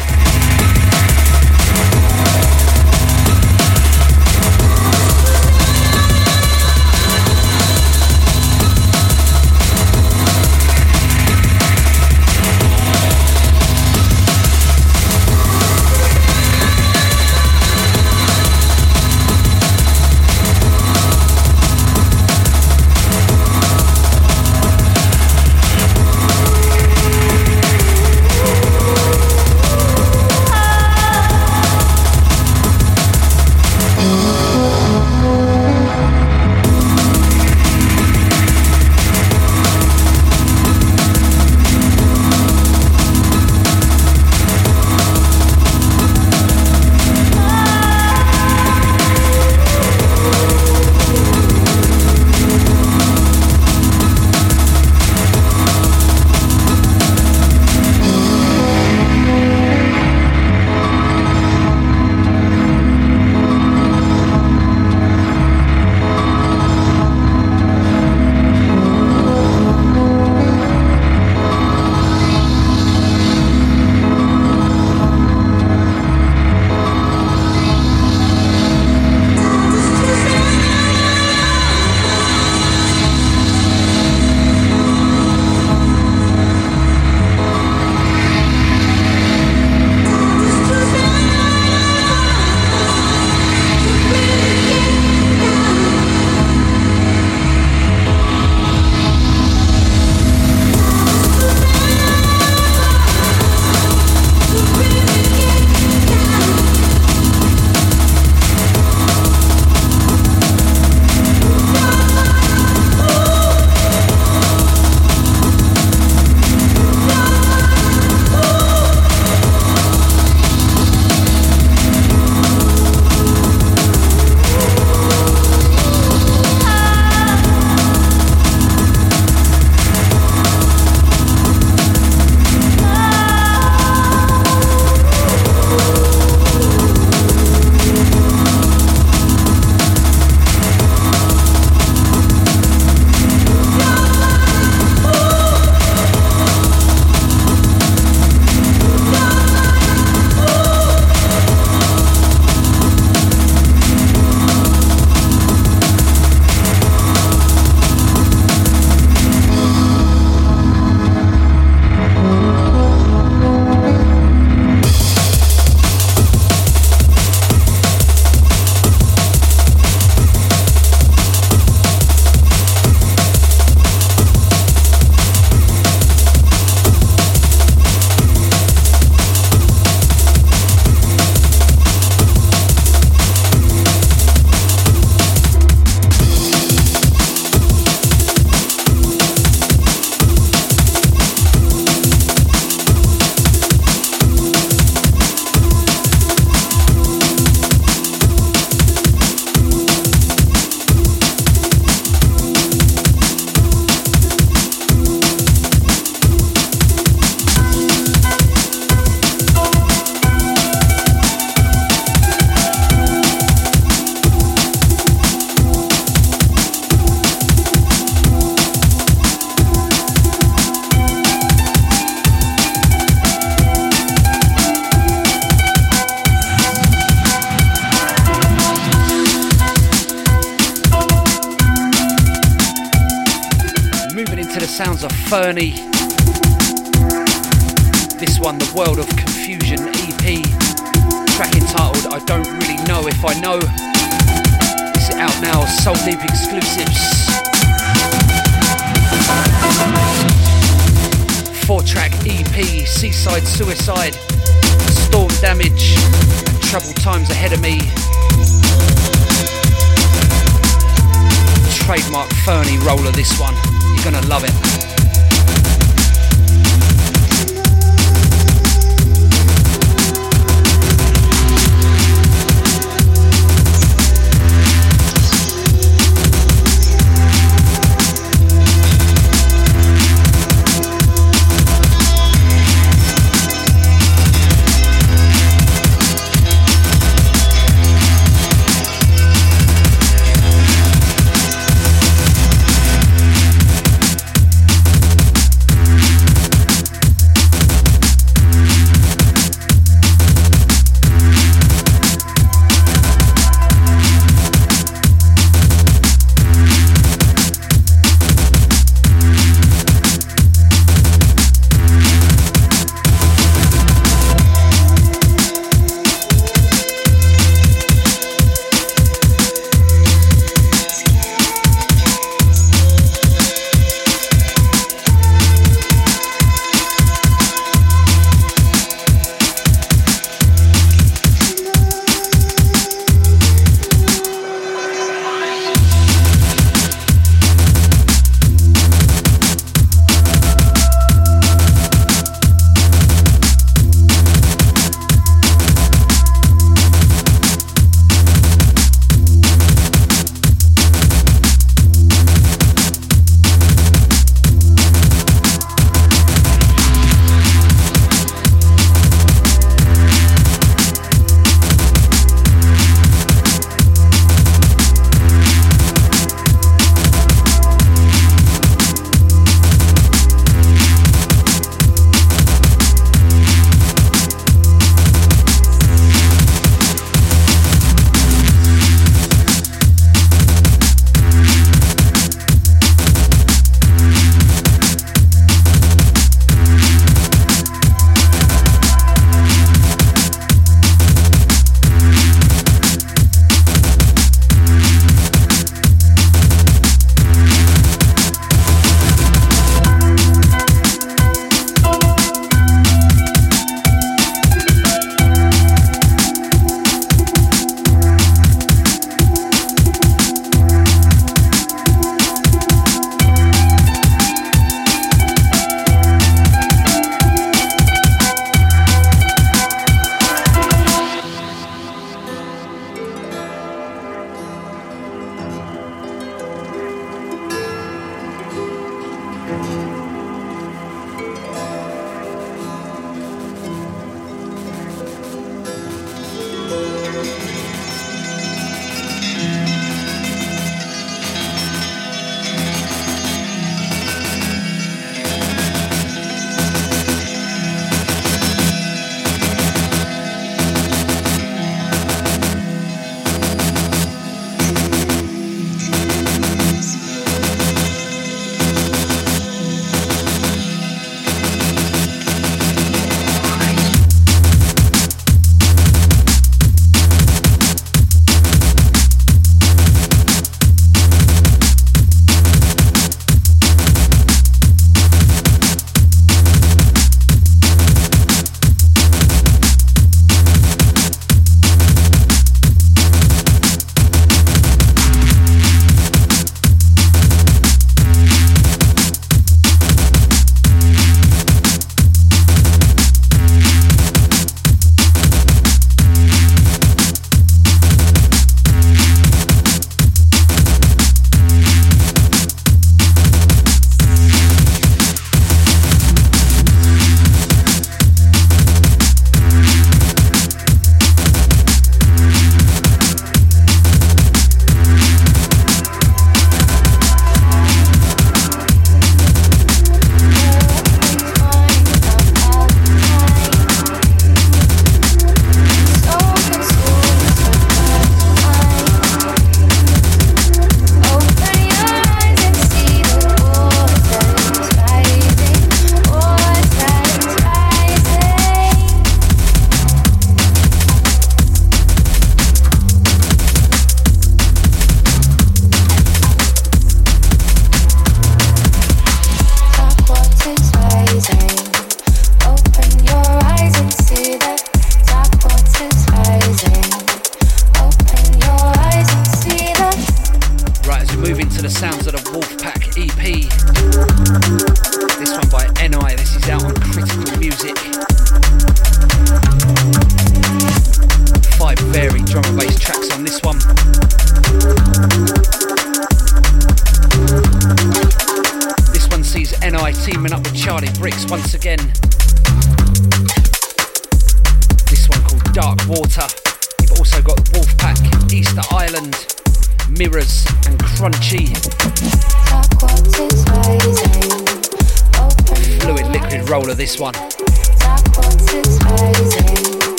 trademark 261.91 262.31
Fernie 262.45 262.77
roller 262.77 263.11
this 263.11 263.38
one. 263.38 263.53
You're 263.93 264.05
gonna 264.05 264.26
love 264.27 264.45
it. 264.45 264.90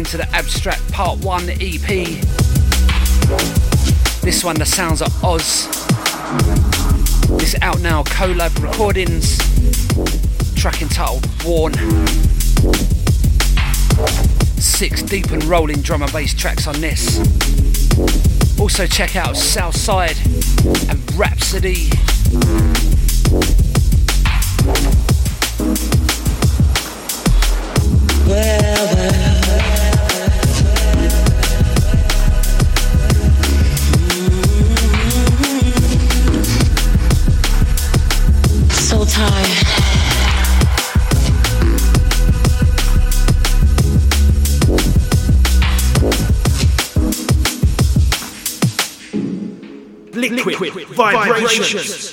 Into 0.00 0.16
the 0.16 0.34
Abstract 0.34 0.90
Part 0.92 1.18
1 1.22 1.50
EP. 1.60 1.86
This 4.22 4.42
one, 4.42 4.56
The 4.56 4.64
Sounds 4.64 5.02
of 5.02 5.22
Oz. 5.22 5.66
This 7.38 7.54
out 7.60 7.80
now, 7.80 8.02
collab 8.04 8.62
recordings. 8.62 9.36
Track 10.54 10.80
entitled 10.80 11.28
Worn. 11.44 11.74
Six 14.58 15.02
deep 15.02 15.32
and 15.32 15.44
rolling 15.44 15.82
drum 15.82 16.00
and 16.00 16.10
bass 16.14 16.32
tracks 16.32 16.66
on 16.66 16.80
this. 16.80 17.18
Also 18.58 18.86
check 18.86 19.16
out 19.16 19.36
Southside 19.36 20.16
and 20.88 21.14
Rhapsody. 21.14 21.90
Liquid, 51.00 51.26
vibrations. 51.26 52.09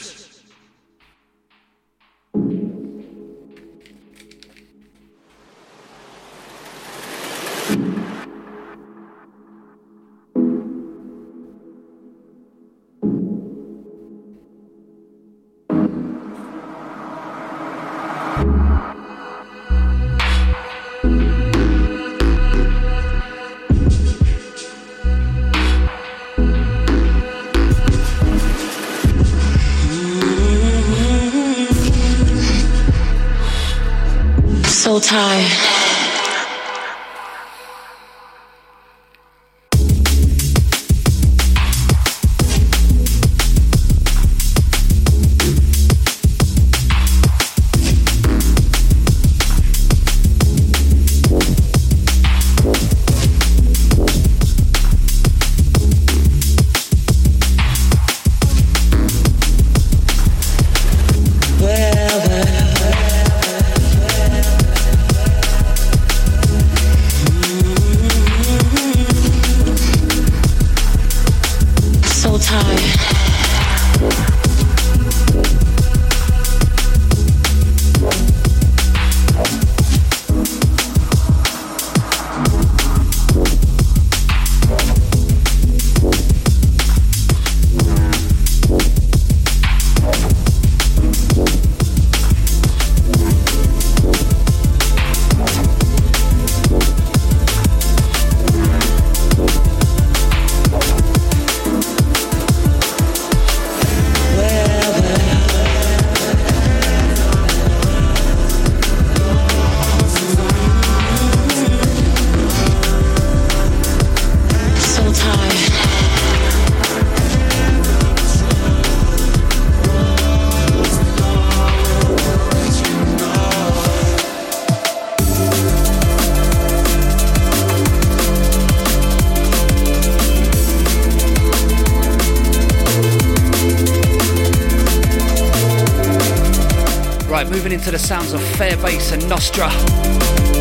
Right, 137.37 137.51
moving 137.51 137.71
into 137.71 137.91
the 137.91 137.99
sounds 137.99 138.33
of 138.33 138.41
Fairbase 138.57 139.11
and 139.11 139.29
Nostra. 139.29 139.69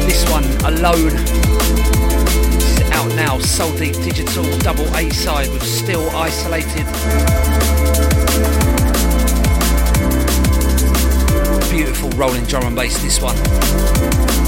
This 0.04 0.30
one, 0.30 0.44
Alone. 0.74 1.08
This 2.52 2.80
is 2.80 2.90
out 2.90 3.08
now, 3.16 3.38
Soul 3.38 3.74
Deep 3.78 3.94
Digital, 3.94 4.44
double 4.58 4.84
A 4.94 5.08
side 5.08 5.48
with 5.54 5.62
Still 5.62 6.06
Isolated. 6.10 6.84
Beautiful 11.70 12.10
rolling 12.10 12.44
drum 12.44 12.66
and 12.66 12.76
bass, 12.76 13.02
this 13.02 13.22
one. 13.22 14.45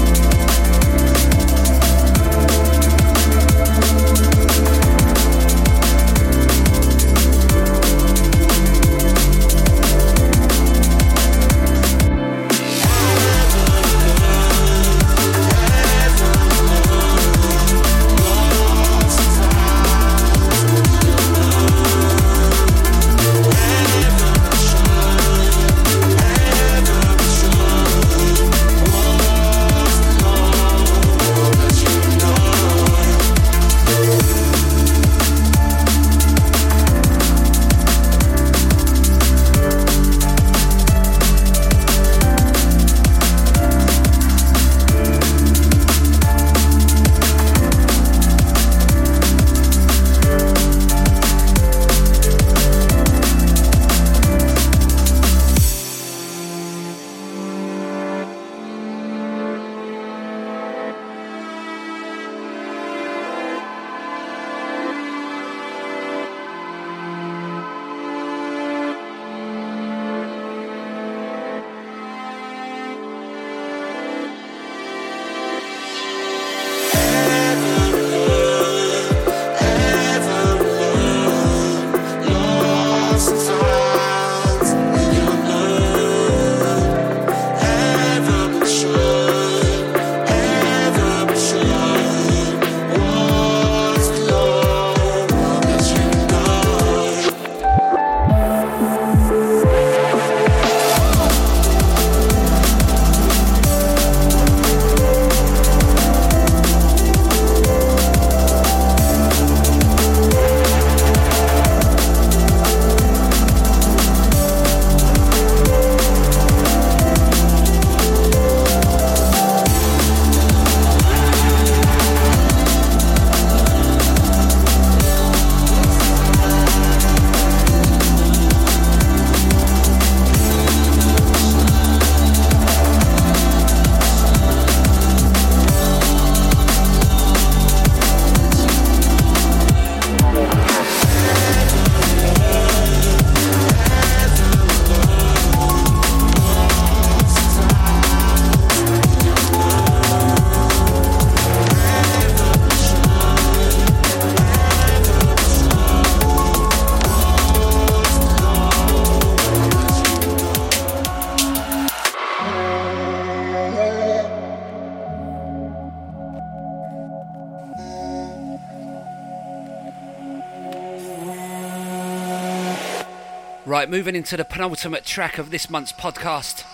Right, 173.79 173.89
moving 173.89 174.13
into 174.13 174.35
the 174.35 174.43
penultimate 174.43 175.05
track 175.05 175.37
of 175.37 175.51
this 175.51 175.69
month's 175.69 175.93
podcast. 175.93 176.65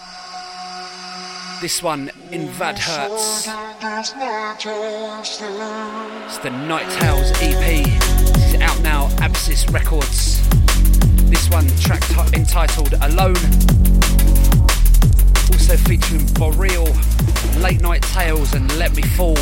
This 1.61 1.84
one 1.84 2.10
in 2.32 2.48
Vad 2.48 2.80
Hertz. 2.80 3.45
It's 6.26 6.40
the 6.40 6.49
Night 6.49 6.90
Tales 6.99 7.32
EP. 7.44 7.86
This 7.86 8.56
is 8.56 8.60
out 8.60 8.82
now, 8.82 9.10
Abscess 9.19 9.69
Records. 9.69 10.41
This 11.30 11.48
one 11.52 11.68
track 11.77 12.02
t- 12.07 12.36
entitled 12.36 12.94
Alone. 12.94 13.36
Also 15.53 15.77
featuring 15.77 16.26
Boreal, 16.34 16.88
Late 17.60 17.82
Night 17.82 18.02
Tales, 18.02 18.56
and 18.56 18.76
Let 18.80 18.95
Me 18.95 19.03
Fall. 19.03 19.38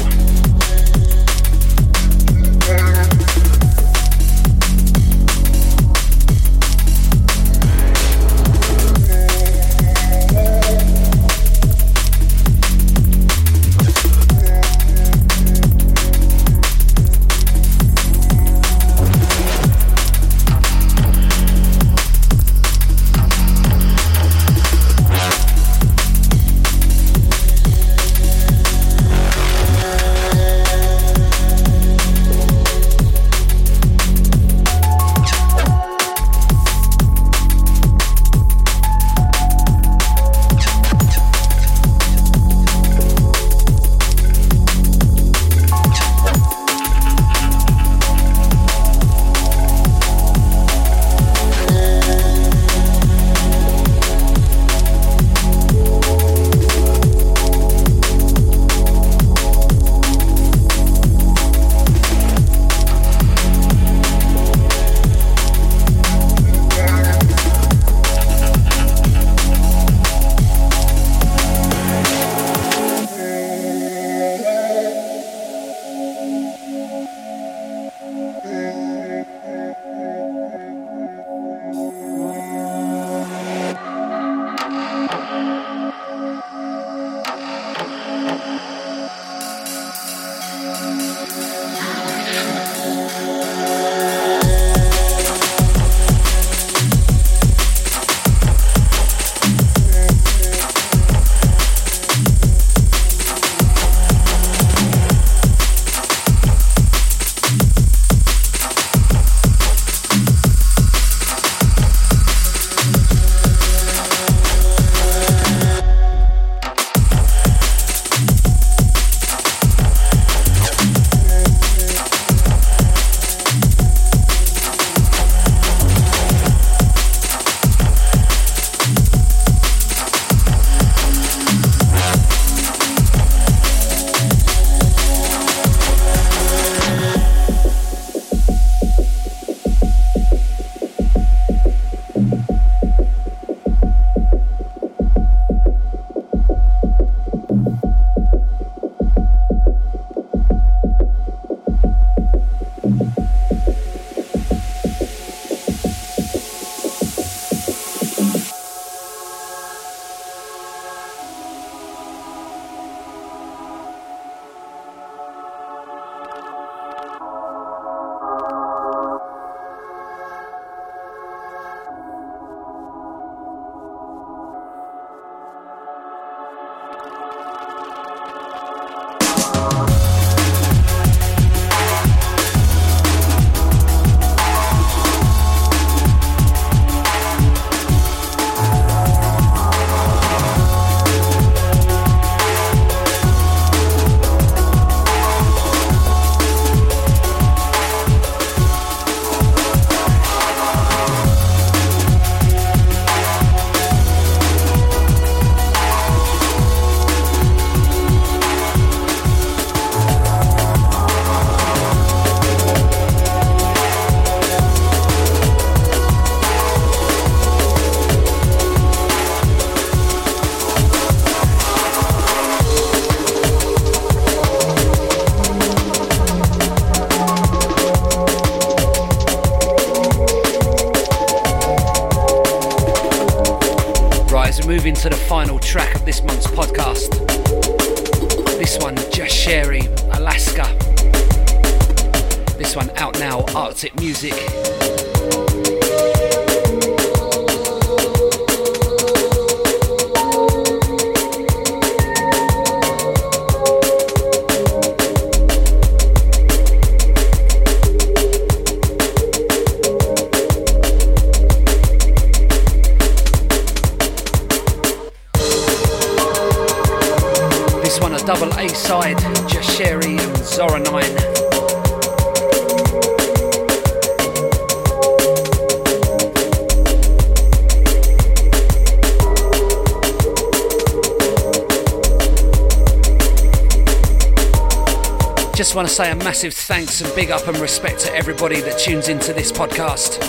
Thanks 286.63 287.01
and 287.01 287.13
big 287.15 287.31
up 287.31 287.47
and 287.47 287.57
respect 287.57 287.99
to 287.99 288.15
everybody 288.15 288.61
that 288.61 288.79
tunes 288.79 289.09
into 289.09 289.33
this 289.33 289.51
podcast. 289.51 290.19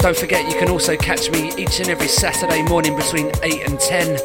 Don't 0.00 0.16
forget, 0.16 0.50
you 0.50 0.58
can 0.58 0.70
also 0.70 0.96
catch 0.96 1.30
me 1.30 1.52
each 1.58 1.80
and 1.80 1.88
every 1.88 2.08
Saturday 2.08 2.62
morning 2.62 2.96
between 2.96 3.30
8 3.42 3.68
and 3.68 3.78
10. 3.78 4.16